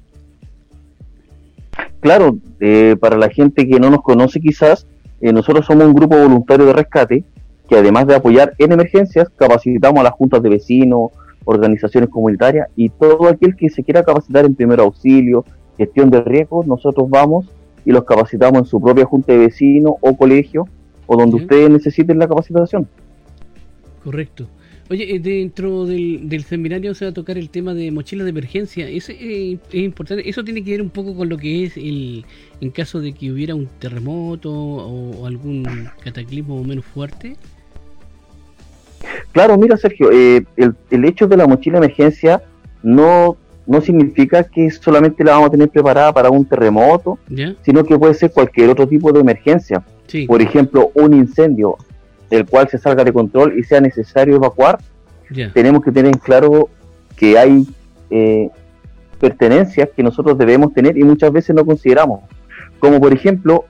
Claro, 1.99 2.37
eh, 2.59 2.95
para 2.99 3.17
la 3.17 3.29
gente 3.29 3.67
que 3.67 3.79
no 3.79 3.89
nos 3.89 4.01
conoce 4.01 4.39
quizás, 4.39 4.87
eh, 5.21 5.33
nosotros 5.33 5.65
somos 5.65 5.85
un 5.85 5.93
grupo 5.93 6.17
voluntario 6.17 6.65
de 6.65 6.73
rescate 6.73 7.23
que 7.67 7.75
además 7.75 8.07
de 8.07 8.15
apoyar 8.15 8.53
en 8.59 8.71
emergencias, 8.71 9.29
capacitamos 9.35 9.99
a 9.99 10.03
las 10.03 10.13
juntas 10.13 10.41
de 10.41 10.49
vecinos, 10.49 11.11
organizaciones 11.43 12.09
comunitarias 12.09 12.67
y 12.75 12.89
todo 12.89 13.27
aquel 13.27 13.55
que 13.55 13.69
se 13.69 13.83
quiera 13.83 14.03
capacitar 14.03 14.45
en 14.45 14.55
primer 14.55 14.79
auxilio, 14.79 15.43
gestión 15.77 16.09
de 16.09 16.21
riesgos, 16.21 16.65
nosotros 16.65 17.09
vamos 17.09 17.49
y 17.85 17.91
los 17.91 18.03
capacitamos 18.03 18.59
en 18.59 18.65
su 18.65 18.81
propia 18.81 19.05
junta 19.05 19.33
de 19.33 19.39
vecinos 19.39 19.93
o 20.01 20.15
colegio 20.15 20.67
o 21.07 21.17
donde 21.17 21.37
ustedes 21.37 21.69
necesiten 21.69 22.19
la 22.19 22.27
capacitación. 22.27 22.87
Correcto. 24.03 24.47
Oye, 24.89 25.15
eh, 25.15 25.20
dentro 25.20 25.86
del, 25.86 26.44
seminario 26.48 26.94
se 26.94 27.06
va 27.06 27.12
a 27.12 27.13
tocar 27.13 27.38
el 27.38 27.50
tema 27.50 27.74
de 27.74 27.91
mochilas 27.91 28.25
de 28.25 28.29
emergencia. 28.29 28.88
Eso 28.88 29.12
eh, 29.12 29.58
es 29.72 29.75
importante. 29.75 30.29
Eso 30.29 30.44
tiene 30.44 30.63
que 30.63 30.72
ver 30.72 30.82
un 30.82 30.89
poco 30.89 31.15
con 31.15 31.29
lo 31.29 31.38
que 31.38 31.65
es 31.65 31.77
el 31.77 32.25
en 32.62 32.72
caso 32.72 33.00
de 33.00 33.13
que 33.13 33.32
hubiera 33.32 33.53
un 33.53 33.67
terremoto 33.79 34.51
o, 34.51 35.25
algún 35.25 35.89
cataclismo 36.03 36.63
menos 36.63 36.86
fuerte. 36.86 37.36
Claro, 39.32 39.58
mira 39.58 39.77
Sergio, 39.77 40.12
eh, 40.12 40.44
el, 40.56 40.74
el 40.89 41.06
hecho 41.06 41.27
de 41.27 41.38
la 41.38 41.48
mochila 41.48 41.79
de 41.79 41.86
emergencia 41.86 42.41
no 42.82 43.38
no 43.67 43.82
significa 43.82 44.44
que 44.44 44.72
solamente 44.72 45.24
la 45.24 45.34
vamos 45.34 45.50
a 45.50 45.51
tener 45.51 45.70
preparada 45.70 46.13
para 46.13 46.29
un 46.29 46.46
terremoto, 46.46 47.20
sino 47.62 47.84
que 47.84 48.00
puede 48.00 48.13
ser 48.13 48.32
cualquier 48.32 48.70
otro 48.70 48.88
tipo 48.88 49.12
de 49.12 49.20
emergencia. 49.20 49.84
Por 50.25 50.41
ejemplo, 50.41 50.89
un 50.96 51.13
incendio. 51.13 51.77
El 52.29 52.46
cual 52.46 52.67
se 52.69 52.77
salga 52.77 53.03
de 53.03 53.13
control 53.13 53.57
y 53.57 53.63
sea 53.63 53.81
necesario 53.81 54.36
evacuar, 54.36 54.79
tenemos 55.53 55.84
que 55.84 55.91
tener 55.91 56.13
en 56.13 56.19
claro 56.19 56.69
que 57.15 57.38
hay 57.38 57.67
eh, 58.10 58.50
pertenencias 59.19 59.89
que 59.96 60.03
nosotros 60.03 60.38
debemos 60.38 60.74
tener 60.74 60.98
y 60.98 61.03
muchas 61.03 61.31
veces 61.31 61.55
no 61.55 61.65
consideramos, 61.65 62.22
como 62.79 63.00
por 63.01 63.13
ejemplo 63.13 63.65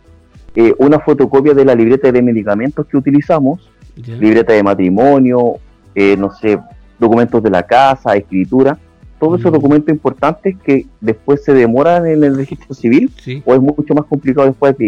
eh, 0.55 0.73
una 0.77 0.99
fotocopia 0.99 1.53
de 1.53 1.65
la 1.65 1.75
libreta 1.75 2.11
de 2.11 2.21
medicamentos 2.21 2.85
que 2.85 2.97
utilizamos, 2.97 3.69
libreta 3.95 4.53
de 4.53 4.61
matrimonio, 4.61 5.55
eh, 5.95 6.15
no 6.17 6.31
sé, 6.31 6.59
documentos 6.99 7.41
de 7.41 7.49
la 7.49 7.63
casa, 7.63 8.15
escritura, 8.15 8.77
todos 9.19 9.39
esos 9.39 9.51
mm. 9.51 9.55
documentos 9.55 9.89
importantes 9.89 10.55
que 10.63 10.85
después 11.01 11.43
se 11.43 11.53
demoran 11.53 12.05
en 12.05 12.23
el 12.23 12.35
registro 12.35 12.73
civil 12.75 13.11
o 13.45 13.53
es 13.53 13.61
mucho 13.61 13.95
más 13.95 14.05
complicado 14.05 14.47
después 14.47 14.77
de 14.77 14.85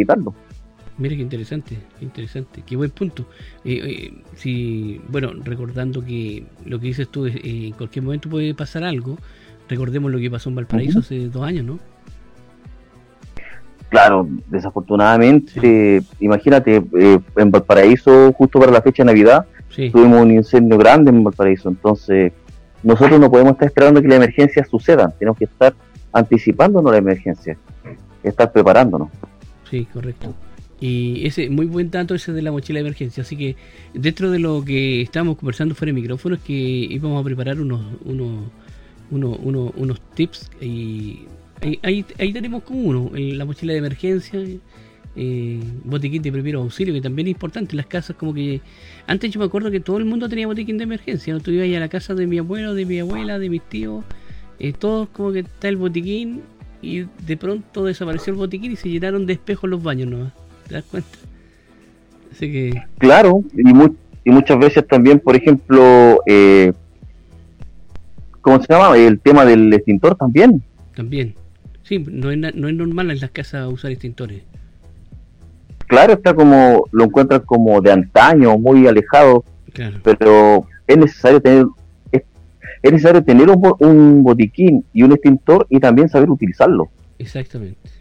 Mira 1.00 1.16
qué 1.16 1.22
interesante, 1.22 1.78
qué 1.98 2.06
interesante, 2.06 2.62
qué 2.66 2.76
buen 2.76 2.92
punto. 2.92 3.26
Eh, 3.64 3.80
eh, 3.86 4.14
si, 4.36 5.00
bueno, 5.08 5.32
recordando 5.46 6.04
que 6.04 6.44
lo 6.66 6.78
que 6.78 6.88
dices 6.88 7.08
tú, 7.08 7.26
eh, 7.26 7.40
en 7.44 7.72
cualquier 7.72 8.04
momento 8.04 8.30
puede 8.30 8.54
pasar 8.54 8.84
algo, 8.84 9.18
recordemos 9.70 10.12
lo 10.12 10.20
que 10.20 10.30
pasó 10.30 10.50
en 10.50 10.56
Valparaíso 10.56 11.00
hace 11.00 11.30
dos 11.30 11.44
años, 11.44 11.66
¿no? 11.66 11.80
Claro, 13.88 14.28
desafortunadamente, 14.48 16.04
imagínate, 16.20 16.84
en 17.38 17.50
Valparaíso, 17.50 18.34
justo 18.34 18.60
para 18.60 18.72
la 18.74 18.82
fecha 18.82 19.04
de 19.04 19.08
Navidad, 19.08 19.46
tuvimos 19.74 20.22
un 20.22 20.32
incendio 20.32 20.78
grande 20.78 21.12
en 21.12 21.24
Valparaíso, 21.24 21.70
entonces 21.70 22.34
nosotros 22.84 23.20
no 23.22 23.32
podemos 23.32 23.54
estar 23.54 23.68
esperando 23.68 24.02
que 24.02 24.10
la 24.10 24.16
emergencia 24.16 24.66
suceda, 24.66 25.10
tenemos 25.18 25.38
que 25.38 25.46
estar 25.46 25.74
anticipándonos 26.12 26.92
la 26.92 26.98
emergencia, 26.98 27.58
estar 28.22 28.52
preparándonos. 28.52 29.08
Sí, 29.70 29.86
correcto. 29.86 30.36
Y 30.82 31.26
ese 31.26 31.50
muy 31.50 31.66
buen 31.66 31.90
tanto 31.90 32.16
ese 32.16 32.32
de 32.32 32.42
la 32.42 32.52
mochila 32.52 32.78
de 32.78 32.82
emergencia. 32.82 33.24
Así 33.24 33.36
que 33.36 33.56
dentro 33.94 34.32
de 34.32 34.40
lo 34.40 34.64
que 34.64 35.02
estábamos 35.02 35.38
conversando 35.38 35.76
fuera 35.76 35.90
de 35.90 36.02
micrófono 36.02 36.36
es 36.36 36.42
que 36.42 36.54
íbamos 36.54 37.20
a 37.20 37.24
preparar 37.24 37.60
unos, 37.60 37.82
unos, 38.06 38.50
unos, 39.12 39.74
unos, 39.76 40.02
tips 40.16 40.50
y 40.62 41.22
ahí, 41.82 42.06
ahí, 42.18 42.34
tenemos 42.34 42.64
como 42.64 42.80
uno, 42.82 43.12
la 43.14 43.46
mochila 43.46 43.74
de 43.74 43.80
emergencia, 43.80 44.40
eh, 45.16 45.60
botiquín 45.84 46.22
de 46.22 46.32
primer 46.32 46.56
auxilio, 46.56 46.94
que 46.94 47.02
también 47.02 47.28
es 47.28 47.32
importante 47.32 47.76
las 47.76 47.88
casas, 47.88 48.16
como 48.16 48.34
que 48.34 48.62
antes 49.08 49.32
yo 49.32 49.40
me 49.40 49.46
acuerdo 49.46 49.72
que 49.72 49.80
todo 49.80 49.98
el 49.98 50.06
mundo 50.06 50.30
tenía 50.30 50.48
botiquín 50.48 50.78
de 50.78 50.86
emergencia, 50.86 51.34
no 51.34 51.40
tú 51.40 51.52
ibas 51.52 51.76
a 51.76 51.80
la 51.80 51.90
casa 51.90 52.14
de 52.14 52.28
mi 52.28 52.38
abuelo, 52.38 52.74
de 52.74 52.86
mi 52.86 53.00
abuela, 53.00 53.40
de 53.40 53.50
mis 53.50 53.62
tíos, 53.64 54.06
eh, 54.60 54.72
todos 54.72 55.10
como 55.10 55.32
que 55.32 55.40
está 55.40 55.68
el 55.68 55.78
botiquín 55.78 56.42
y 56.82 57.06
de 57.26 57.38
pronto 57.38 57.84
desapareció 57.84 58.32
el 58.32 58.38
botiquín 58.38 58.72
y 58.72 58.76
se 58.76 58.90
llenaron 58.90 59.26
de 59.26 59.34
espejos 59.34 59.70
los 59.70 59.84
baños 59.84 60.10
nomás. 60.10 60.34
¿Te 60.70 60.76
das 60.76 60.86
cuenta? 60.86 61.10
Así 62.32 62.52
que... 62.52 62.84
Claro, 63.00 63.44
y, 63.54 64.32
muchas 64.32 64.60
veces 64.60 64.88
también, 64.88 65.20
por 65.20 65.36
ejemplo, 65.36 66.22
eh, 66.28 66.72
¿cómo 68.42 68.62
se 68.62 68.72
llama? 68.72 68.96
El 68.96 69.20
tema 69.20 69.44
del 69.44 69.74
extintor 69.74 70.16
también. 70.16 70.62
También. 70.96 71.34
Sí, 71.82 71.98
no 71.98 72.30
es, 72.30 72.38
no 72.38 72.68
es 72.68 72.76
normal 72.76 73.10
en 73.10 73.20
las 73.20 73.32
casas 73.32 73.68
usar 73.68 73.90
extintores. 73.90 74.44
Claro, 75.88 76.14
está 76.14 76.36
como, 76.36 76.86
lo 76.92 77.06
encuentran 77.06 77.42
como 77.42 77.82
de 77.82 77.92
antaño, 77.92 78.60
muy 78.60 78.86
alejado, 78.86 79.44
pero 80.04 80.68
es 80.86 80.98
necesario 80.98 81.42
tener 81.42 81.66
es, 82.12 82.22
necesario 82.84 83.24
tener 83.24 83.50
un, 83.50 83.74
un 83.80 84.22
botiquín 84.22 84.86
y 84.94 85.02
un 85.02 85.14
extintor 85.14 85.66
y 85.68 85.80
también 85.80 86.08
saber 86.08 86.30
utilizarlo. 86.30 86.90
Exactamente. 87.18 87.99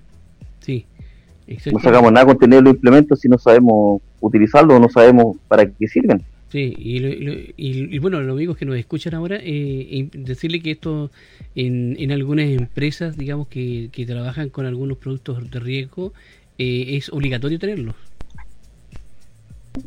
No 1.72 1.78
sacamos 1.80 2.12
nada 2.12 2.26
con 2.26 2.38
tener 2.38 2.62
los 2.62 2.74
implementos 2.74 3.20
si 3.20 3.28
no 3.28 3.38
sabemos 3.38 4.02
utilizarlos 4.20 4.76
o 4.76 4.80
no 4.80 4.88
sabemos 4.88 5.36
para 5.48 5.66
qué 5.66 5.88
sirven. 5.88 6.22
Sí, 6.50 6.74
y, 6.78 7.98
bueno, 7.98 8.20
los 8.20 8.34
amigos 8.34 8.56
que 8.56 8.64
nos 8.64 8.76
escuchan 8.76 9.14
ahora, 9.14 9.38
eh, 9.40 10.08
decirle 10.12 10.60
que 10.60 10.70
esto 10.70 11.10
en, 11.54 11.94
en 11.98 12.10
algunas 12.10 12.46
empresas, 12.46 13.18
digamos, 13.18 13.48
que, 13.48 13.90
que 13.92 14.06
trabajan 14.06 14.48
con 14.48 14.64
algunos 14.64 14.96
productos 14.96 15.50
de 15.50 15.60
riesgo, 15.60 16.14
eh, 16.56 16.96
es 16.96 17.10
obligatorio 17.10 17.58
tenerlos. 17.58 17.94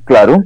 Claro, 0.05 0.43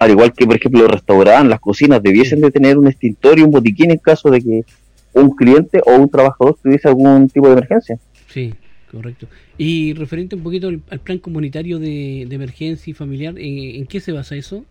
al 0.00 0.10
igual 0.10 0.32
que, 0.32 0.46
por 0.46 0.56
ejemplo, 0.56 0.82
los 0.82 0.90
restaurantes, 0.90 1.50
las 1.50 1.60
cocinas, 1.60 2.02
debiesen 2.02 2.40
de 2.40 2.50
tener 2.50 2.76
un 2.76 2.88
extintor 2.88 3.38
y 3.38 3.42
un 3.42 3.52
botiquín 3.52 3.92
en 3.92 3.98
caso 3.98 4.30
de 4.30 4.40
que 4.40 4.64
un 5.12 5.30
cliente 5.36 5.80
o 5.86 5.94
un 5.94 6.08
trabajador 6.08 6.56
tuviese 6.60 6.88
algún 6.88 7.28
tipo 7.28 7.46
de 7.46 7.52
emergencia. 7.52 7.98
Sí, 8.28 8.52
Correcto. 8.90 9.28
Y 9.56 9.94
referente 9.94 10.34
un 10.34 10.42
poquito 10.42 10.68
al, 10.68 10.80
plan 10.80 11.18
comunitario 11.18 11.78
de, 11.78 12.22
emergencia 12.22 12.90
y 12.90 12.94
familiar, 12.94 13.34
¿en, 13.38 13.86
qué 13.86 14.00
se 14.00 14.12
basa 14.12 14.34
eso? 14.34 14.64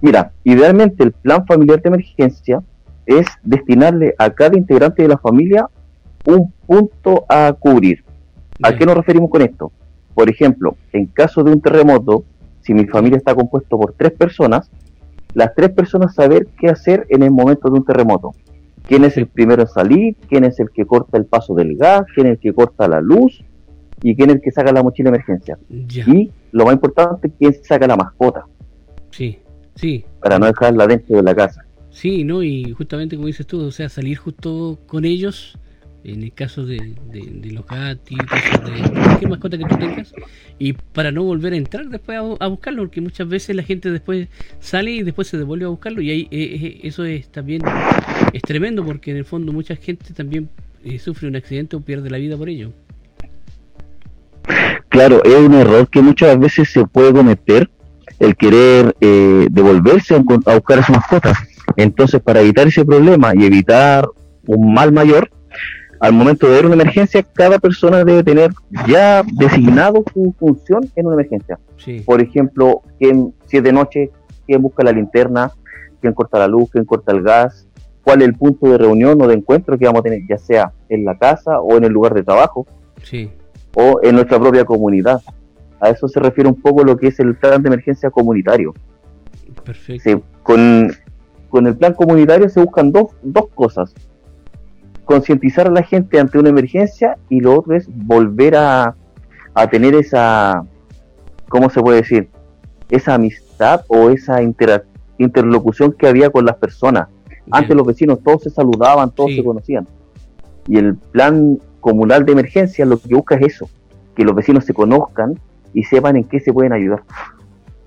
Mira, 0.00 0.32
idealmente 0.44 1.04
el 1.04 1.12
plan 1.12 1.46
familiar 1.46 1.82
de 1.82 1.88
emergencia 1.88 2.62
es 3.04 3.26
destinarle 3.42 4.14
a 4.18 4.30
cada 4.30 4.56
integrante 4.56 5.02
de 5.02 5.08
la 5.08 5.18
familia 5.18 5.68
un 6.24 6.50
punto 6.66 7.26
a 7.28 7.52
cubrir. 7.52 8.04
¿A 8.62 8.74
qué 8.74 8.86
nos 8.86 8.96
referimos 8.96 9.30
con 9.30 9.42
esto? 9.42 9.70
Por 10.14 10.30
ejemplo, 10.30 10.76
en 10.92 11.06
caso 11.06 11.44
de 11.44 11.52
un 11.52 11.60
terremoto, 11.60 12.24
si 12.62 12.72
mi 12.72 12.86
familia 12.86 13.18
está 13.18 13.34
compuesto 13.34 13.78
por 13.78 13.92
tres 13.92 14.12
personas, 14.12 14.70
las 15.34 15.54
tres 15.54 15.70
personas 15.70 16.14
saber 16.14 16.48
qué 16.58 16.68
hacer 16.68 17.06
en 17.10 17.22
el 17.22 17.30
momento 17.30 17.68
de 17.68 17.78
un 17.78 17.84
terremoto 17.84 18.32
quién 18.86 19.04
es 19.04 19.16
el 19.16 19.26
primero 19.26 19.62
en 19.62 19.68
salir, 19.68 20.16
quién 20.28 20.44
es 20.44 20.58
el 20.60 20.70
que 20.70 20.84
corta 20.86 21.18
el 21.18 21.26
paso 21.26 21.54
del 21.54 21.76
gas, 21.76 22.02
quién 22.14 22.26
es 22.26 22.32
el 22.34 22.38
que 22.38 22.52
corta 22.52 22.88
la 22.88 23.00
luz 23.00 23.42
y 24.02 24.14
quién 24.16 24.30
es 24.30 24.36
el 24.36 24.42
que 24.42 24.50
saca 24.50 24.72
la 24.72 24.82
mochila 24.82 25.10
de 25.10 25.16
emergencia. 25.16 25.58
Y 25.68 26.30
lo 26.52 26.64
más 26.64 26.74
importante, 26.74 27.30
quién 27.38 27.54
saca 27.62 27.86
la 27.86 27.96
mascota. 27.96 28.44
Sí, 29.10 29.38
sí. 29.74 30.04
Para 30.20 30.38
no 30.38 30.46
dejarla 30.46 30.86
dentro 30.86 31.16
de 31.16 31.22
la 31.22 31.34
casa. 31.34 31.64
Sí, 31.90 32.24
¿no? 32.24 32.42
Y 32.42 32.72
justamente 32.72 33.16
como 33.16 33.26
dices 33.26 33.46
tú, 33.46 33.60
o 33.62 33.70
sea, 33.70 33.88
salir 33.88 34.16
justo 34.16 34.78
con 34.86 35.04
ellos 35.04 35.58
en 36.04 36.22
el 36.22 36.32
caso 36.32 36.64
de, 36.64 36.94
los 37.44 37.66
gatitos, 37.66 38.26
de 38.64 38.90
cualquier 38.90 39.30
mascota 39.30 39.58
que 39.58 39.64
tú 39.64 39.76
tengas, 39.76 40.14
y 40.58 40.72
para 40.72 41.10
no 41.10 41.24
volver 41.24 41.52
a 41.52 41.56
entrar 41.56 41.88
después 41.88 42.18
a, 42.18 42.46
buscarlo, 42.46 42.82
porque 42.82 43.00
muchas 43.00 43.28
veces 43.28 43.54
la 43.54 43.62
gente 43.62 43.90
después 43.90 44.28
sale 44.60 44.92
y 44.92 45.02
después 45.02 45.28
se 45.28 45.38
devuelve 45.38 45.66
a 45.66 45.68
buscarlo, 45.68 46.00
y 46.00 46.10
ahí 46.10 46.28
eh, 46.30 46.58
eh, 46.62 46.80
eso 46.84 47.04
es 47.04 47.30
también 47.30 47.62
es 48.32 48.42
tremendo, 48.42 48.84
porque 48.84 49.10
en 49.10 49.18
el 49.18 49.24
fondo 49.24 49.52
mucha 49.52 49.76
gente 49.76 50.14
también 50.14 50.48
eh, 50.84 50.98
sufre 50.98 51.28
un 51.28 51.36
accidente 51.36 51.76
o 51.76 51.80
pierde 51.80 52.08
la 52.10 52.18
vida 52.18 52.36
por 52.36 52.48
ello. 52.48 52.72
Claro, 54.88 55.22
es 55.22 55.36
un 55.36 55.54
error 55.54 55.88
que 55.88 56.02
muchas 56.02 56.38
veces 56.38 56.70
se 56.70 56.84
puede 56.84 57.12
cometer 57.12 57.70
el 58.18 58.36
querer 58.36 58.94
devolverse 58.98 60.14
a 60.14 60.18
buscar 60.18 60.80
a 60.80 60.82
su 60.82 60.92
mascota. 60.92 61.32
Entonces, 61.76 62.20
para 62.20 62.40
evitar 62.40 62.66
ese 62.66 62.84
problema 62.84 63.32
y 63.34 63.44
evitar 63.44 64.08
un 64.46 64.74
mal 64.74 64.92
mayor, 64.92 65.30
al 66.00 66.14
momento 66.14 66.48
de 66.48 66.54
ver 66.54 66.64
una 66.64 66.74
emergencia, 66.74 67.22
cada 67.22 67.58
persona 67.58 68.02
debe 68.02 68.24
tener 68.24 68.50
ya 68.88 69.22
designado 69.34 70.02
su 70.12 70.34
función 70.38 70.90
en 70.96 71.06
una 71.06 71.14
emergencia. 71.14 71.58
Por 72.06 72.22
ejemplo, 72.22 72.80
si 72.98 73.58
es 73.58 73.62
de 73.62 73.72
noche, 73.72 74.10
quién 74.46 74.62
busca 74.62 74.82
la 74.82 74.92
linterna, 74.92 75.52
quién 76.00 76.14
corta 76.14 76.38
la 76.38 76.48
luz, 76.48 76.70
quién 76.70 76.86
corta 76.86 77.12
el 77.12 77.22
gas, 77.22 77.68
cuál 78.02 78.22
es 78.22 78.28
el 78.28 78.34
punto 78.34 78.68
de 78.68 78.78
reunión 78.78 79.20
o 79.20 79.28
de 79.28 79.34
encuentro 79.34 79.76
que 79.78 79.84
vamos 79.84 80.00
a 80.00 80.04
tener, 80.04 80.22
ya 80.26 80.38
sea 80.38 80.72
en 80.88 81.04
la 81.04 81.18
casa 81.18 81.60
o 81.60 81.76
en 81.76 81.84
el 81.84 81.92
lugar 81.92 82.14
de 82.14 82.22
trabajo, 82.22 82.66
o 83.74 84.00
en 84.02 84.14
nuestra 84.14 84.40
propia 84.40 84.64
comunidad. 84.64 85.20
A 85.80 85.90
eso 85.90 86.08
se 86.08 86.18
refiere 86.18 86.48
un 86.48 86.60
poco 86.60 86.82
lo 86.82 86.96
que 86.96 87.08
es 87.08 87.20
el 87.20 87.36
plan 87.36 87.62
de 87.62 87.68
emergencia 87.68 88.10
comunitario. 88.10 88.72
Perfecto. 89.64 90.22
con, 90.42 90.90
con 91.50 91.66
el 91.66 91.76
plan 91.76 91.92
comunitario 91.92 92.48
se 92.48 92.60
buscan 92.60 92.90
dos, 92.90 93.08
dos 93.22 93.48
cosas 93.54 93.94
concientizar 95.10 95.66
a 95.66 95.72
la 95.72 95.82
gente 95.82 96.20
ante 96.20 96.38
una 96.38 96.50
emergencia 96.50 97.16
y 97.28 97.40
lo 97.40 97.58
otro 97.58 97.74
es 97.74 97.88
volver 97.88 98.54
a, 98.54 98.94
a 99.54 99.66
tener 99.68 99.96
esa, 99.96 100.64
¿cómo 101.48 101.68
se 101.68 101.80
puede 101.80 102.02
decir? 102.02 102.28
Esa 102.90 103.14
amistad 103.14 103.84
o 103.88 104.10
esa 104.10 104.40
interlocución 105.18 105.94
que 105.98 106.06
había 106.06 106.30
con 106.30 106.44
las 106.44 106.54
personas. 106.58 107.08
Antes 107.50 107.76
los 107.76 107.84
vecinos 107.84 108.20
todos 108.22 108.44
se 108.44 108.50
saludaban, 108.50 109.10
todos 109.10 109.34
se 109.34 109.42
conocían. 109.42 109.88
Y 110.68 110.78
el 110.78 110.94
plan 110.94 111.58
comunal 111.80 112.24
de 112.24 112.30
emergencia 112.30 112.84
lo 112.84 113.00
que 113.00 113.12
busca 113.12 113.34
es 113.34 113.54
eso, 113.54 113.68
que 114.14 114.22
los 114.22 114.36
vecinos 114.36 114.64
se 114.64 114.74
conozcan 114.74 115.40
y 115.74 115.82
sepan 115.82 116.14
en 116.14 116.24
qué 116.24 116.38
se 116.38 116.52
pueden 116.52 116.72
ayudar. 116.72 117.02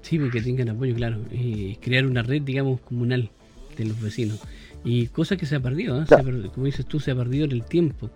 Sí, 0.01 0.19
que 0.29 0.41
tengan 0.41 0.67
apoyo, 0.67 0.93
claro. 0.93 1.19
y 1.31 1.77
crear 1.77 2.05
una 2.05 2.21
red, 2.21 2.41
digamos, 2.41 2.81
comunal 2.81 3.29
de 3.77 3.85
los 3.85 4.01
vecinos. 4.01 4.43
Y 4.83 5.07
cosa 5.07 5.37
que 5.37 5.45
se 5.45 5.55
ha 5.55 5.59
perdido, 5.59 6.01
¿eh? 6.01 6.05
como 6.53 6.65
dices 6.65 6.85
tú, 6.85 6.99
se 6.99 7.11
ha 7.11 7.15
perdido 7.15 7.45
en 7.45 7.51
el 7.51 7.63
tiempo. 7.63 8.09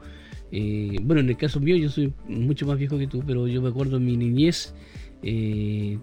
Eh, 0.51 0.97
bueno, 1.01 1.21
en 1.21 1.29
el 1.29 1.37
caso 1.37 1.59
mío, 1.59 1.75
yo 1.77 1.89
soy 1.89 2.13
mucho 2.27 2.65
más 2.65 2.77
viejo 2.77 2.97
que 2.97 3.07
tú, 3.07 3.23
pero 3.25 3.47
yo 3.47 3.61
me 3.61 3.69
acuerdo 3.69 3.97
en 3.97 4.05
mi 4.05 4.17
niñez, 4.17 4.73
eh, 5.23 5.97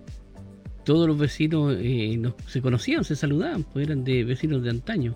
todos 0.84 1.06
los 1.06 1.18
vecinos 1.18 1.76
se 2.46 2.60
conocían, 2.60 3.04
se 3.04 3.16
saludaban, 3.16 3.64
pues 3.64 3.86
eran 3.86 4.04
de 4.04 4.24
vecinos 4.24 4.62
de 4.62 4.70
antaño. 4.70 5.14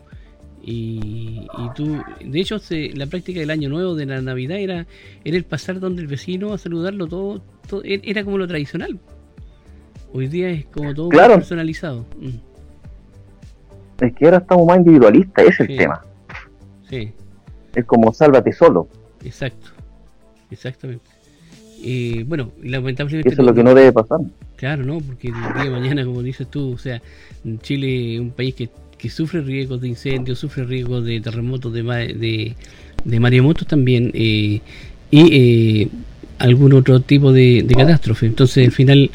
Y, 0.62 1.46
tú, 1.76 2.02
de 2.24 2.40
hecho, 2.40 2.60
la 2.94 3.06
práctica 3.06 3.40
del 3.40 3.50
año 3.50 3.68
nuevo, 3.68 3.94
de 3.94 4.06
la 4.06 4.20
Navidad, 4.20 4.58
era, 4.58 4.86
era 5.24 5.36
el 5.36 5.44
pasar 5.44 5.80
donde 5.80 6.02
el 6.02 6.08
vecino 6.08 6.52
a 6.52 6.58
saludarlo 6.58 7.06
todo, 7.06 7.42
todo 7.68 7.82
era 7.84 8.24
como 8.24 8.38
lo 8.38 8.46
tradicional. 8.46 8.98
Hoy 10.12 10.26
día 10.26 10.50
es 10.50 10.66
como 10.66 10.94
todo 10.94 11.08
personalizado. 11.10 12.06
Mm. 12.18 12.47
Es 14.00 14.14
que 14.14 14.24
ahora 14.26 14.38
estamos 14.38 14.66
más 14.66 14.78
individualistas, 14.78 15.46
es 15.46 15.60
el 15.60 15.76
tema. 15.76 16.02
Sí. 16.88 17.12
Es 17.74 17.84
como 17.84 18.12
sálvate 18.12 18.52
solo. 18.52 18.88
Exacto, 19.24 19.68
exactamente. 20.50 21.10
Y 21.80 22.22
bueno, 22.24 22.50
lamentablemente. 22.62 23.28
Eso 23.28 23.42
es 23.42 23.46
lo 23.46 23.54
que 23.54 23.62
no 23.62 23.74
debe 23.74 23.92
pasar. 23.92 24.20
Claro, 24.56 24.84
¿no? 24.84 24.98
Porque 24.98 25.28
el 25.28 25.34
día 25.34 25.64
de 25.64 25.70
mañana, 25.70 26.04
como 26.04 26.22
dices 26.22 26.48
tú, 26.48 26.72
o 26.72 26.78
sea, 26.78 27.00
Chile 27.60 28.14
es 28.14 28.20
un 28.20 28.30
país 28.30 28.54
que, 28.54 28.68
que 28.96 29.10
sufre 29.10 29.40
riesgos 29.42 29.80
de 29.80 29.88
incendios, 29.88 30.38
sufre 30.38 30.64
riesgos 30.64 31.04
de 31.04 31.20
terremotos, 31.20 31.72
de, 31.72 31.82
de, 31.82 32.56
de 33.04 33.20
maremotos 33.20 33.66
también, 33.66 34.10
eh, 34.14 34.60
y 35.10 35.82
eh, 35.82 35.88
algún 36.38 36.72
otro 36.72 37.00
tipo 37.00 37.32
de, 37.32 37.62
de 37.64 37.74
catástrofe. 37.74 38.26
Entonces, 38.26 38.66
al 38.66 38.72
final, 38.72 39.10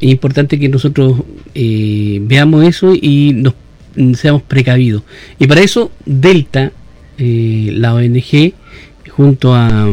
es 0.00 0.10
importante 0.10 0.58
que 0.58 0.68
nosotros 0.68 1.22
eh, 1.54 2.18
veamos 2.22 2.64
eso 2.64 2.94
y 2.94 3.32
nos 3.34 3.54
seamos 4.14 4.42
precavidos. 4.42 5.02
Y 5.38 5.46
para 5.46 5.60
eso, 5.60 5.90
Delta, 6.04 6.72
la 7.18 7.94
ONG, 7.94 8.52
junto 9.10 9.54
a, 9.54 9.90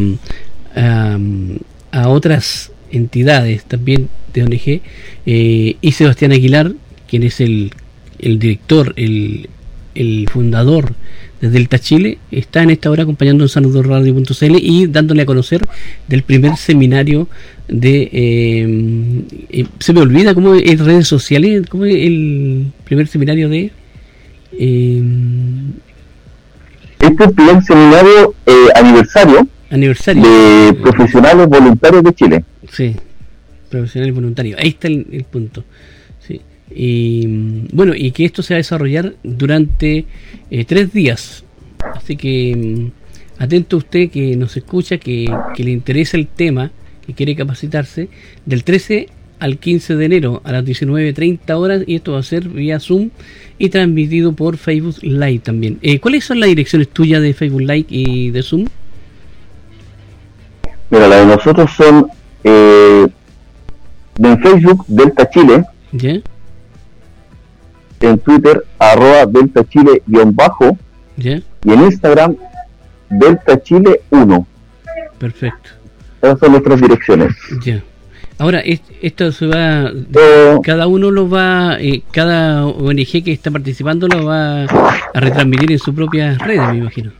a 0.75 2.09
otras 2.09 2.71
entidades 2.91 3.63
también 3.65 4.09
de 4.33 4.43
ONG, 4.43 4.81
eh, 5.25 5.75
y 5.79 5.91
Sebastián 5.91 6.31
Aguilar, 6.31 6.73
quien 7.09 7.23
es 7.23 7.39
el, 7.39 7.71
el 8.19 8.39
director, 8.39 8.93
el, 8.97 9.49
el, 9.95 10.27
fundador 10.29 10.93
de 11.41 11.49
Delta 11.49 11.79
Chile, 11.79 12.17
está 12.31 12.63
en 12.63 12.69
esta 12.69 12.89
hora 12.89 13.03
acompañando 13.03 13.43
en 13.43 13.49
sanudorradio.cl 13.49 14.55
y 14.61 14.87
dándole 14.87 15.21
a 15.21 15.25
conocer 15.25 15.61
del 16.07 16.23
primer 16.23 16.57
seminario 16.57 17.27
de... 17.67 18.09
Eh, 18.11 19.23
eh, 19.49 19.65
se 19.79 19.93
me 19.93 20.01
olvida 20.01 20.33
cómo 20.33 20.55
es 20.55 20.79
redes 20.79 21.07
sociales, 21.07 21.63
cómo 21.69 21.85
es 21.85 21.95
el 21.95 22.67
primer 22.83 23.07
seminario 23.07 23.49
de... 23.49 23.71
este 26.99 27.29
primer 27.29 27.63
seminario 27.63 28.33
aniversario 28.75 29.47
aniversario 29.69 30.23
de 30.23 30.73
profesionales 30.73 31.47
voluntarios 31.47 32.03
de 32.03 32.13
Chile. 32.13 32.45
Sí, 32.71 32.95
profesionales 33.69 34.15
voluntarios. 34.15 34.59
Ahí 34.59 34.69
está 34.69 34.87
el, 34.87 35.25
punto. 35.29 35.63
Sí. 36.19 36.41
Y 36.73 37.67
bueno, 37.73 37.93
y 37.95 38.11
que 38.11 38.25
esto 38.25 38.41
se 38.41 38.53
va 38.53 38.57
a 38.57 38.59
desarrollar 38.59 39.13
durante 39.23 40.05
eh, 40.49 40.65
tres 40.65 40.91
días. 40.91 41.43
Así 41.95 42.15
que 42.15 42.55
mm, 42.55 43.41
atento 43.43 43.77
usted 43.77 44.09
que 44.09 44.35
nos 44.35 44.55
escucha, 44.57 44.97
que, 44.97 45.27
que 45.55 45.63
le 45.63 45.71
interesa 45.71 46.17
el 46.17 46.27
tema, 46.27 46.71
que 47.05 47.13
quiere 47.13 47.35
capacitarse, 47.35 48.09
del 48.45 48.63
13 48.63 49.09
al 49.39 49.57
15 49.57 49.95
de 49.95 50.05
enero 50.05 50.41
a 50.43 50.51
las 50.51 50.65
19.30 50.65 51.53
horas 51.55 51.83
y 51.85 51.95
esto 51.95 52.13
va 52.13 52.19
a 52.19 52.23
ser 52.23 52.47
vía 52.49 52.79
Zoom 52.79 53.09
y 53.57 53.69
transmitido 53.69 54.33
por 54.33 54.57
Facebook 54.57 54.97
Live 55.01 55.39
también. 55.39 55.79
Eh, 55.81 55.99
¿Cuáles 55.99 56.25
son 56.25 56.39
las 56.39 56.49
direcciones 56.49 56.89
tuyas 56.89 57.21
de 57.21 57.33
Facebook 57.33 57.61
Live 57.61 57.85
y 57.89 58.31
de 58.31 58.43
Zoom? 58.43 58.67
Mira, 60.89 61.07
la 61.07 61.17
de 61.17 61.25
nosotros 61.25 61.71
son 61.75 62.07
eh, 62.43 63.07
en 64.19 64.41
Facebook 64.41 64.85
Delta 64.87 65.29
Chile. 65.29 65.65
En 68.01 68.19
Twitter, 68.19 68.63
arroba 68.77 69.25
Delta 69.25 69.63
Chile 69.67 70.03
guion 70.05 70.35
bajo. 70.35 70.77
Y 71.17 71.29
en 71.29 71.83
Instagram, 71.83 72.35
Delta 73.09 73.61
Chile 73.63 74.01
1. 74.11 74.47
Perfecto. 75.17 75.69
Esas 76.21 76.39
son 76.39 76.51
nuestras 76.51 76.81
direcciones. 76.81 77.33
Ya. 77.63 77.83
Ahora, 78.37 78.61
esto 79.01 79.31
se 79.31 79.47
va, 79.47 79.89
eh, 79.89 80.57
cada 80.61 80.87
uno 80.87 81.09
lo 81.09 81.29
va, 81.29 81.77
eh, 81.79 82.03
cada 82.11 82.65
ONG 82.65 83.23
que 83.23 83.31
está 83.31 83.49
participando 83.49 84.07
lo 84.09 84.25
va 84.25 84.63
a 84.63 85.19
retransmitir 85.19 85.71
en 85.71 85.79
sus 85.79 85.95
propias 85.95 86.37
redes, 86.39 86.67
me 86.69 86.77
imagino. 86.79 87.11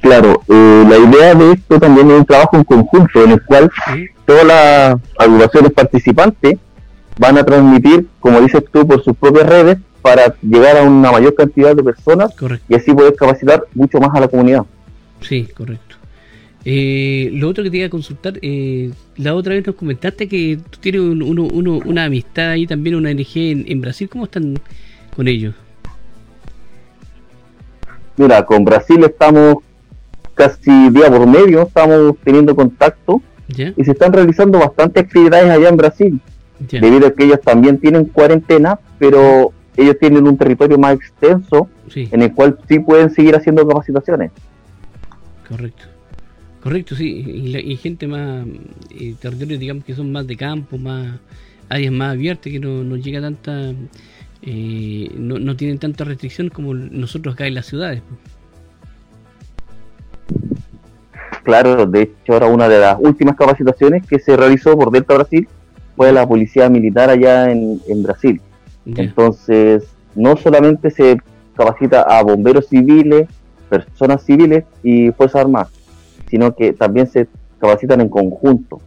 Claro, 0.00 0.42
eh, 0.48 0.84
la 0.88 0.96
idea 0.96 1.34
de 1.34 1.52
esto 1.52 1.78
también 1.78 2.10
es 2.10 2.18
un 2.20 2.24
trabajo 2.24 2.56
en 2.56 2.64
conjunto 2.64 3.24
en 3.24 3.32
el 3.32 3.42
cual 3.42 3.70
todas 4.24 4.46
las 4.46 4.96
agrupaciones 5.18 5.72
participantes 5.72 6.56
van 7.18 7.36
a 7.36 7.44
transmitir, 7.44 8.06
como 8.20 8.40
dices 8.40 8.64
tú, 8.72 8.86
por 8.86 9.04
sus 9.04 9.14
propias 9.16 9.46
redes 9.46 9.78
para 10.00 10.34
llegar 10.40 10.78
a 10.78 10.82
una 10.82 11.12
mayor 11.12 11.34
cantidad 11.34 11.76
de 11.76 11.82
personas 11.82 12.34
y 12.68 12.74
así 12.74 12.94
poder 12.94 13.14
capacitar 13.16 13.64
mucho 13.74 13.98
más 13.98 14.14
a 14.14 14.20
la 14.20 14.28
comunidad. 14.28 14.64
Sí, 15.20 15.46
correcto. 15.54 15.97
Eh, 16.70 17.30
lo 17.32 17.48
otro 17.48 17.64
que 17.64 17.70
te 17.70 17.78
iba 17.78 17.86
a 17.86 17.88
consultar, 17.88 18.34
eh, 18.42 18.90
la 19.16 19.34
otra 19.34 19.54
vez 19.54 19.66
nos 19.66 19.74
comentaste 19.74 20.28
que 20.28 20.58
tú 20.68 20.78
tienes 20.80 21.00
una 21.00 22.04
amistad 22.04 22.50
ahí 22.50 22.66
también, 22.66 22.94
una 22.94 23.08
ONG 23.08 23.36
en, 23.36 23.64
en 23.66 23.80
Brasil. 23.80 24.06
¿Cómo 24.06 24.24
están 24.24 24.58
con 25.16 25.28
ellos? 25.28 25.54
Mira, 28.18 28.44
con 28.44 28.66
Brasil 28.66 29.02
estamos 29.02 29.64
casi 30.34 30.90
día 30.90 31.08
por 31.10 31.26
medio 31.26 31.62
estamos 31.62 32.16
teniendo 32.22 32.54
contacto 32.54 33.22
y 33.48 33.82
se 33.82 33.92
están 33.92 34.12
realizando 34.12 34.58
bastantes 34.58 35.04
actividades 35.04 35.50
allá 35.50 35.70
en 35.70 35.76
Brasil, 35.78 36.20
debido 36.58 37.06
a 37.06 37.14
que 37.14 37.24
ellos 37.24 37.40
también 37.40 37.78
tienen 37.78 38.04
cuarentena, 38.04 38.78
pero 38.98 39.54
ellos 39.74 39.96
tienen 39.98 40.28
un 40.28 40.36
territorio 40.36 40.76
más 40.76 40.96
extenso 40.96 41.66
en 41.94 42.20
el 42.20 42.34
cual 42.34 42.58
sí 42.68 42.78
pueden 42.78 43.08
seguir 43.08 43.34
haciendo 43.36 43.66
capacitaciones. 43.66 44.32
Correcto. 45.48 45.97
Correcto, 46.62 46.96
sí, 46.96 47.24
y, 47.64 47.76
gente 47.76 48.08
más, 48.08 48.44
y 48.90 49.12
territorios 49.12 49.60
digamos 49.60 49.84
que 49.84 49.94
son 49.94 50.10
más 50.10 50.26
de 50.26 50.36
campo, 50.36 50.76
más 50.76 51.18
áreas 51.68 51.92
más 51.92 52.12
abiertas, 52.12 52.52
que 52.52 52.58
no, 52.58 52.82
no 52.82 52.96
llega 52.96 53.20
tanta, 53.20 53.72
eh, 54.42 55.10
no, 55.16 55.38
no 55.38 55.56
tienen 55.56 55.78
tanta 55.78 56.04
restricción 56.04 56.48
como 56.48 56.74
nosotros 56.74 57.34
acá 57.34 57.46
en 57.46 57.54
las 57.54 57.66
ciudades. 57.66 58.02
Claro, 61.44 61.86
de 61.86 62.02
hecho 62.02 62.34
ahora 62.34 62.46
una 62.46 62.68
de 62.68 62.78
las 62.78 62.98
últimas 63.00 63.36
capacitaciones 63.36 64.06
que 64.06 64.18
se 64.18 64.36
realizó 64.36 64.76
por 64.76 64.90
Delta 64.90 65.14
Brasil 65.14 65.48
fue 65.96 66.12
la 66.12 66.26
policía 66.26 66.68
militar 66.68 67.08
allá 67.08 67.50
en, 67.50 68.02
Brasil. 68.02 68.40
Entonces, 68.84 69.88
no 70.14 70.36
solamente 70.36 70.90
se 70.90 71.18
capacita 71.56 72.02
a 72.02 72.22
bomberos 72.22 72.68
civiles, 72.68 73.28
personas 73.68 74.22
civiles 74.24 74.64
y 74.82 75.10
fuerzas 75.12 75.42
armadas, 75.42 75.70
sino 76.30 76.54
que 76.54 76.72
también 76.72 77.06
se 77.06 77.26
capacitan 77.58 78.00
en 78.00 78.08
conjunto. 78.08 78.80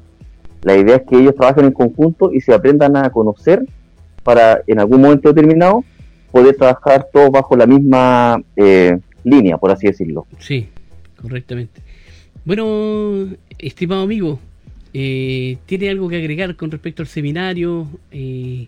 La 0.64 0.78
idea 0.78 0.98
es 0.98 1.04
que 1.04 1.18
ellos 1.18 1.36
trabajen 1.36 1.66
en 1.66 1.72
conjunto 1.72 2.32
y 2.32 2.42
se 2.42 2.54
aprendan 2.54 2.96
a 2.96 3.10
conocer 3.10 3.66
para 4.24 4.62
en 4.68 4.80
algún 4.80 5.02
momento 5.02 5.34
determinado 5.34 5.84
poder 6.32 6.56
trabajar 6.56 7.08
todos 7.12 7.32
bajo 7.32 7.56
la 7.56 7.66
misma 7.66 8.42
eh, 8.56 8.98
línea, 9.24 9.58
por 9.58 9.72
así 9.72 9.88
decirlo. 9.88 10.26
Sí, 10.40 10.70
correctamente. 11.20 11.82
Bueno, 12.46 13.28
estimado 13.60 14.04
amigo, 14.04 14.40
eh, 14.94 15.58
¿tiene 15.66 15.90
algo 15.90 16.10
que 16.10 16.18
agregar 16.18 16.56
con 16.56 16.72
respecto 16.72 17.02
al 17.02 17.08
seminario? 17.08 17.88
Eh, 18.12 18.68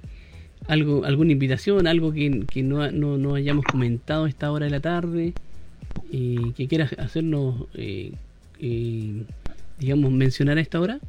algo, 0.68 1.06
¿Alguna 1.06 1.32
invitación? 1.32 1.88
¿Algo 1.88 2.12
que, 2.12 2.46
no, 2.64 2.92
no, 2.92 3.36
hayamos 3.36 3.66
comentado 3.66 4.26
a 4.26 4.30
esta 4.30 4.52
hora 4.52 4.66
de 4.66 4.72
la 4.72 4.80
tarde? 4.80 5.34
Eh, 6.12 6.52
¿Que 6.56 6.68
quieras 6.68 6.94
hacernos, 6.98 7.68
digamos, 9.78 10.12
mencionar 10.12 10.58
a 10.58 10.62
esta 10.62 10.80
hora? 10.80 11.00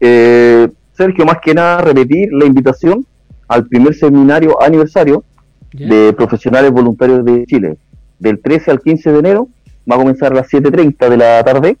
Sergio, 0.00 1.24
más 1.24 1.38
que 1.42 1.54
nada, 1.54 1.80
repetir 1.80 2.32
la 2.32 2.44
invitación 2.44 3.06
al 3.48 3.66
primer 3.66 3.94
seminario 3.94 4.60
aniversario 4.62 5.24
de 5.72 6.12
profesionales 6.12 6.70
voluntarios 6.70 7.24
de 7.24 7.46
Chile, 7.46 7.76
del 8.18 8.40
13 8.40 8.70
al 8.70 8.80
15 8.80 9.12
de 9.12 9.18
enero 9.18 9.48
va 9.90 9.96
a 9.96 9.98
comenzar 9.98 10.32
a 10.32 10.36
las 10.36 10.48
7.30 10.48 11.08
de 11.08 11.16
la 11.16 11.42
tarde 11.44 11.76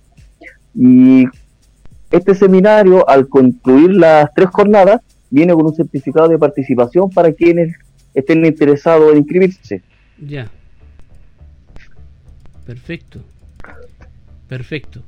y 0.74 1.24
este 2.10 2.34
seminario 2.34 3.08
al 3.08 3.28
concluir 3.28 3.92
las 3.92 4.32
tres 4.34 4.48
jornadas 4.50 5.00
viene 5.30 5.54
con 5.54 5.66
un 5.66 5.74
certificado 5.74 6.28
de 6.28 6.38
participación 6.38 7.10
para 7.10 7.32
quienes 7.32 7.74
estén 8.12 8.44
interesados 8.44 9.12
en 9.12 9.18
inscribirse. 9.18 9.82
Ya. 10.18 10.50
Perfecto. 12.66 13.20
Perfecto. 14.48 15.02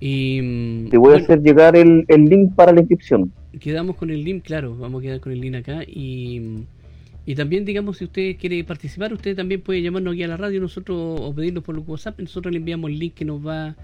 Y, 0.00 0.40
mm, 0.42 0.88
Te 0.90 0.98
voy 0.98 1.14
a 1.14 1.16
hacer 1.18 1.40
llegar 1.40 1.76
el, 1.76 2.04
el, 2.08 2.24
link 2.24 2.54
para 2.54 2.72
la 2.72 2.80
inscripción. 2.80 3.32
Quedamos 3.60 3.96
con 3.96 4.10
el 4.10 4.22
link, 4.22 4.44
claro, 4.44 4.76
vamos 4.76 5.00
a 5.00 5.02
quedar 5.02 5.20
con 5.20 5.32
el 5.32 5.40
link 5.40 5.56
acá 5.56 5.82
y 5.86 6.64
y 7.28 7.34
también, 7.34 7.66
digamos, 7.66 7.98
si 7.98 8.04
usted 8.04 8.38
quiere 8.38 8.64
participar, 8.64 9.12
usted 9.12 9.36
también 9.36 9.60
puede 9.60 9.82
llamarnos 9.82 10.14
aquí 10.14 10.22
a 10.22 10.28
la 10.28 10.38
radio 10.38 10.62
nosotros 10.62 11.20
o 11.20 11.34
pedirnos 11.34 11.62
por 11.62 11.78
WhatsApp. 11.78 12.18
Nosotros 12.18 12.50
le 12.50 12.56
enviamos 12.56 12.90
el 12.90 12.98
link 12.98 13.12
que 13.12 13.26
nos 13.26 13.46
va 13.46 13.76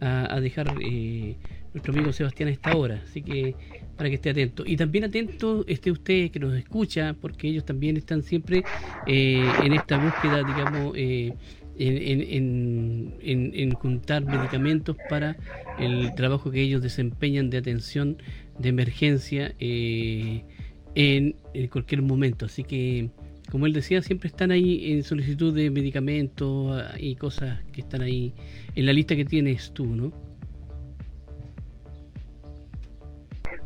a, 0.00 0.40
dejar 0.40 0.74
eh, 0.84 1.36
nuestro 1.72 1.92
amigo 1.92 2.12
Sebastián 2.12 2.48
a 2.48 2.52
esta 2.52 2.76
hora. 2.76 3.00
Así 3.04 3.22
que 3.22 3.54
para 3.96 4.08
que 4.08 4.16
esté 4.16 4.30
atento. 4.30 4.64
Y 4.66 4.76
también 4.76 5.04
atento 5.04 5.64
esté 5.68 5.92
usted 5.92 6.32
que 6.32 6.40
nos 6.40 6.52
escucha, 6.54 7.14
porque 7.20 7.46
ellos 7.46 7.64
también 7.64 7.96
están 7.96 8.24
siempre 8.24 8.64
eh, 9.06 9.48
en 9.62 9.74
esta 9.74 9.96
búsqueda, 9.96 10.38
digamos, 10.38 10.92
eh, 10.96 11.34
en, 11.78 13.14
en, 13.22 13.72
juntar 13.72 14.24
medicamentos 14.24 14.96
para 15.08 15.36
el 15.78 16.14
trabajo 16.14 16.50
que 16.50 16.60
ellos 16.60 16.82
desempeñan 16.82 17.50
de 17.50 17.58
atención 17.58 18.16
de 18.58 18.68
emergencia 18.68 19.54
eh, 19.60 20.44
en, 20.94 21.34
cualquier 21.70 22.02
momento. 22.02 22.46
Así 22.46 22.64
que, 22.64 23.10
como 23.50 23.66
él 23.66 23.72
decía, 23.72 24.02
siempre 24.02 24.28
están 24.28 24.50
ahí 24.50 24.92
en 24.92 25.04
solicitud 25.04 25.54
de 25.54 25.70
medicamentos 25.70 26.82
y 26.98 27.14
cosas 27.14 27.60
que 27.72 27.80
están 27.80 28.02
ahí 28.02 28.34
en 28.74 28.86
la 28.86 28.92
lista 28.92 29.14
que 29.14 29.24
tienes 29.24 29.72
tú, 29.72 29.86
¿no? 29.86 30.12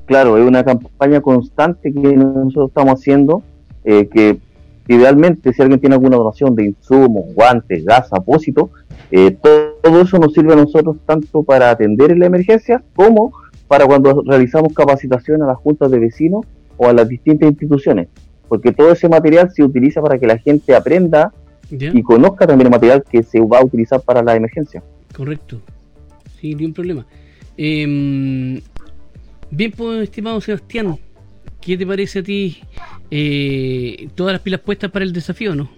Claro, 0.05 0.37
es 0.37 0.47
una 0.47 0.65
campaña 0.65 1.21
constante 1.21 1.93
que 1.93 2.01
nosotros 2.01 2.69
estamos 2.69 3.01
haciendo, 3.01 3.43
eh, 3.85 4.09
que 4.09 4.39
idealmente 4.89 5.53
si 5.53 5.63
alguien 5.63 5.81
tiene 5.81 5.95
alguna 5.95 6.17
donación 6.17 6.55
de 6.55 6.67
insumos, 6.67 7.35
guantes, 7.35 7.85
gas, 7.85 8.13
apósito, 8.13 8.71
eh, 9.11 9.31
todo, 9.31 10.01
eso 10.01 10.19
nos 10.19 10.33
sirve 10.33 10.55
a 10.55 10.57
nosotros 10.57 10.97
tanto 11.07 11.43
para 11.43 11.71
atender 11.71 12.13
en 12.13 12.21
la 12.21 12.27
emergencia 12.27 12.83
como 12.95 13.33
para 13.69 13.87
cuando 13.87 14.23
realizamos 14.27 14.73
capacitación 14.75 15.43
a 15.43 15.47
las 15.47 15.57
juntas 15.59 15.91
de 15.91 15.99
vecinos 15.99 16.47
o 16.77 16.89
a 16.89 16.93
las 16.93 17.09
distintas 17.09 17.49
instituciones, 17.49 18.09
porque 18.49 18.73
todo 18.73 18.93
ese 18.93 19.09
material 19.09 19.51
se 19.53 19.63
utiliza 19.63 20.01
para 20.03 20.19
que 20.19 20.27
la 20.27 20.39
gente 20.39 20.75
aprenda 20.75 21.33
y 21.71 22.03
conozca 22.03 22.47
también 22.47 22.67
el 22.67 22.73
material 22.73 23.03
que 23.09 23.23
se 23.23 23.41
va 23.41 23.61
a 23.61 23.65
utilizar 23.65 24.01
para 24.03 24.23
la 24.23 24.37
emergencia. 24.37 24.83
Correcto, 25.15 25.61
sin 26.39 26.59
ningún 26.59 26.75
problema. 26.75 27.07
Em, 27.57 28.61
bien, 29.51 29.73
pues, 29.77 30.03
estimado 30.03 30.41
Sebastián, 30.41 30.99
¿qué 31.63 31.79
te 31.79 31.87
parece 31.87 32.19
a 32.19 32.23
ti 32.23 32.59
eh, 33.11 34.09
todas 34.15 34.33
las 34.33 34.43
pilas 34.43 34.61
puestas 34.61 34.91
para 34.91 35.05
el 35.05 35.13
desafío, 35.13 35.55
no? 35.55 35.71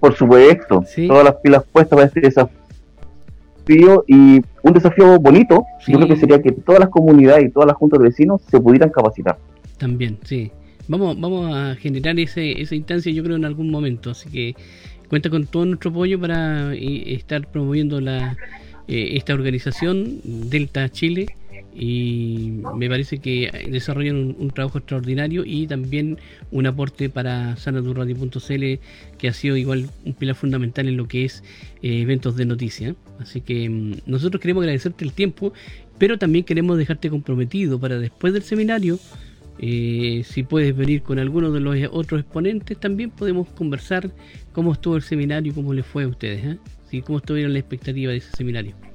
Por 0.00 0.14
supuesto, 0.14 0.84
todas 1.06 1.24
las 1.24 1.34
pilas 1.36 1.64
puestas 1.72 1.96
para 1.96 2.06
este 2.06 2.20
desafío 2.20 4.04
y 4.06 4.40
un 4.62 4.72
desafío 4.72 5.18
bonito, 5.18 5.64
yo 5.86 5.96
creo 5.96 6.08
que 6.08 6.16
sería 6.16 6.40
que 6.40 6.52
todas 6.52 6.80
las 6.80 6.88
comunidades 6.88 7.46
y 7.46 7.50
todas 7.50 7.66
las 7.66 7.76
juntas 7.76 7.98
de 8.00 8.08
vecinos 8.08 8.40
se 8.48 8.60
pudieran 8.60 8.90
capacitar. 8.90 9.38
También, 9.78 10.18
sí. 10.24 10.50
Vamos, 10.86 11.20
vamos 11.20 11.54
a 11.54 11.74
generar 11.74 12.18
ese, 12.18 12.62
esa 12.62 12.74
instancia, 12.74 13.12
yo 13.12 13.22
creo, 13.22 13.36
en 13.36 13.44
algún 13.44 13.70
momento. 13.70 14.10
Así 14.10 14.30
que 14.30 14.54
cuenta 15.08 15.30
con 15.30 15.46
todo 15.46 15.66
nuestro 15.66 15.90
apoyo 15.90 16.20
para 16.20 16.72
eh, 16.74 17.14
estar 17.14 17.46
promoviendo 17.46 18.00
la, 18.00 18.36
eh, 18.86 19.16
esta 19.16 19.34
organización 19.34 20.20
Delta 20.24 20.88
Chile 20.88 21.26
y 21.80 22.60
me 22.74 22.88
parece 22.88 23.18
que 23.18 23.68
desarrollan 23.70 24.34
un, 24.36 24.50
trabajo 24.50 24.78
extraordinario 24.78 25.44
y 25.44 25.68
también 25.68 26.18
un 26.50 26.66
aporte 26.66 27.08
para 27.08 27.56
sanadurradio.cl 27.56 28.64
que 29.16 29.28
ha 29.28 29.32
sido 29.32 29.56
igual 29.56 29.88
un 30.04 30.14
pilar 30.14 30.34
fundamental 30.34 30.88
en 30.88 30.96
lo 30.96 31.06
que 31.06 31.24
es 31.24 31.44
eh, 31.82 32.00
eventos 32.00 32.34
de 32.36 32.46
noticias. 32.46 32.96
Así 33.20 33.42
que 33.42 33.68
mm, 33.68 33.92
nosotros 34.06 34.40
queremos 34.40 34.62
agradecerte 34.62 35.04
el 35.04 35.12
tiempo, 35.12 35.52
pero 35.98 36.18
también 36.18 36.44
queremos 36.44 36.76
dejarte 36.78 37.10
comprometido 37.10 37.78
para 37.78 38.00
después 38.00 38.32
del 38.32 38.42
seminario. 38.42 38.98
Eh, 39.60 40.24
si 40.24 40.42
puedes 40.42 40.76
venir 40.76 41.02
con 41.02 41.20
alguno 41.20 41.52
de 41.52 41.60
los 41.60 41.76
otros 41.92 42.22
exponentes, 42.22 42.78
también 42.78 43.10
podemos 43.10 43.48
conversar 43.50 44.10
cómo 44.52 44.72
estuvo 44.72 44.96
el 44.96 45.02
seminario 45.02 45.52
y 45.52 45.54
cómo 45.54 45.72
les 45.72 45.86
fue 45.86 46.02
a 46.02 46.08
ustedes. 46.08 46.58
¿eh? 46.92 47.02
¿Cómo 47.04 47.18
estuvieron 47.18 47.52
la 47.52 47.60
expectativa 47.60 48.10
de 48.10 48.18
ese 48.18 48.30
seminario? 48.36 48.87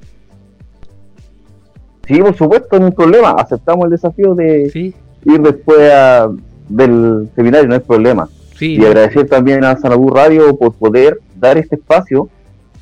Sí, 2.07 2.19
por 2.19 2.35
supuesto, 2.35 2.79
no 2.79 2.87
hay 2.87 2.91
problema. 2.91 3.31
Aceptamos 3.31 3.85
el 3.85 3.91
desafío 3.91 4.35
de 4.35 4.93
ir 5.25 5.41
después 5.41 5.91
del 6.67 7.29
seminario, 7.35 7.67
no 7.67 7.75
hay 7.75 7.79
problema. 7.79 8.27
y 8.59 8.83
agradecer 8.85 9.27
también 9.27 9.63
a 9.63 9.77
Sanabú 9.77 10.09
Radio 10.09 10.55
por 10.57 10.73
poder 10.73 11.19
dar 11.37 11.57
este 11.57 11.75
espacio 11.75 12.29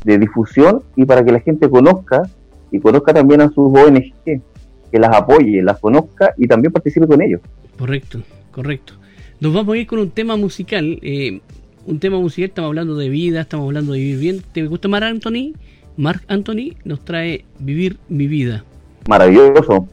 de 0.04 0.18
difusión 0.18 0.84
y 0.96 1.06
para 1.06 1.24
que 1.24 1.32
la 1.32 1.40
gente 1.40 1.70
conozca 1.70 2.24
y 2.72 2.80
conozca 2.80 3.14
también 3.14 3.42
a 3.42 3.50
sus 3.50 3.78
ONG, 3.78 4.14
que 4.24 5.00
las 5.00 5.16
apoye, 5.16 5.62
las 5.62 5.80
conozca 5.80 6.34
y 6.38 6.48
también 6.48 6.72
participe 6.72 7.08
con 7.08 7.22
ellos. 7.22 7.42
Correcto, 7.78 8.22
correcto. 8.52 8.94
Nos 9.40 9.54
vamos 9.54 9.76
a 9.76 9.78
ir 9.78 9.88
con 9.88 10.00
un 10.00 10.12
tema 10.12 10.36
musical. 10.36 11.00
Eh, 11.02 11.42
un 11.86 12.00
tema 12.00 12.20
musical, 12.20 12.50
estamos 12.50 12.70
hablando 12.70 12.96
de 12.96 13.10
vida, 13.10 13.42
estamos 13.42 13.66
hablando 13.66 13.94
de 13.94 14.00
vivir 14.00 14.20
bien. 14.20 14.42
¿Te 14.52 14.66
gusta 14.66 14.88
Mar 14.88 15.04
Anthony? 15.04 15.54
Mark 15.98 16.22
Anthony 16.28 16.76
nos 16.86 17.04
trae 17.04 17.44
Vivir 17.60 17.98
mi 18.08 18.28
vida 18.28 18.64
maravilloso. 19.08 19.88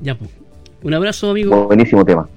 Ya, 0.00 0.14
pues. 0.14 0.30
Un 0.82 0.94
abrazo, 0.94 1.30
amigo. 1.30 1.66
Buenísimo 1.66 2.04
tema. 2.04 2.28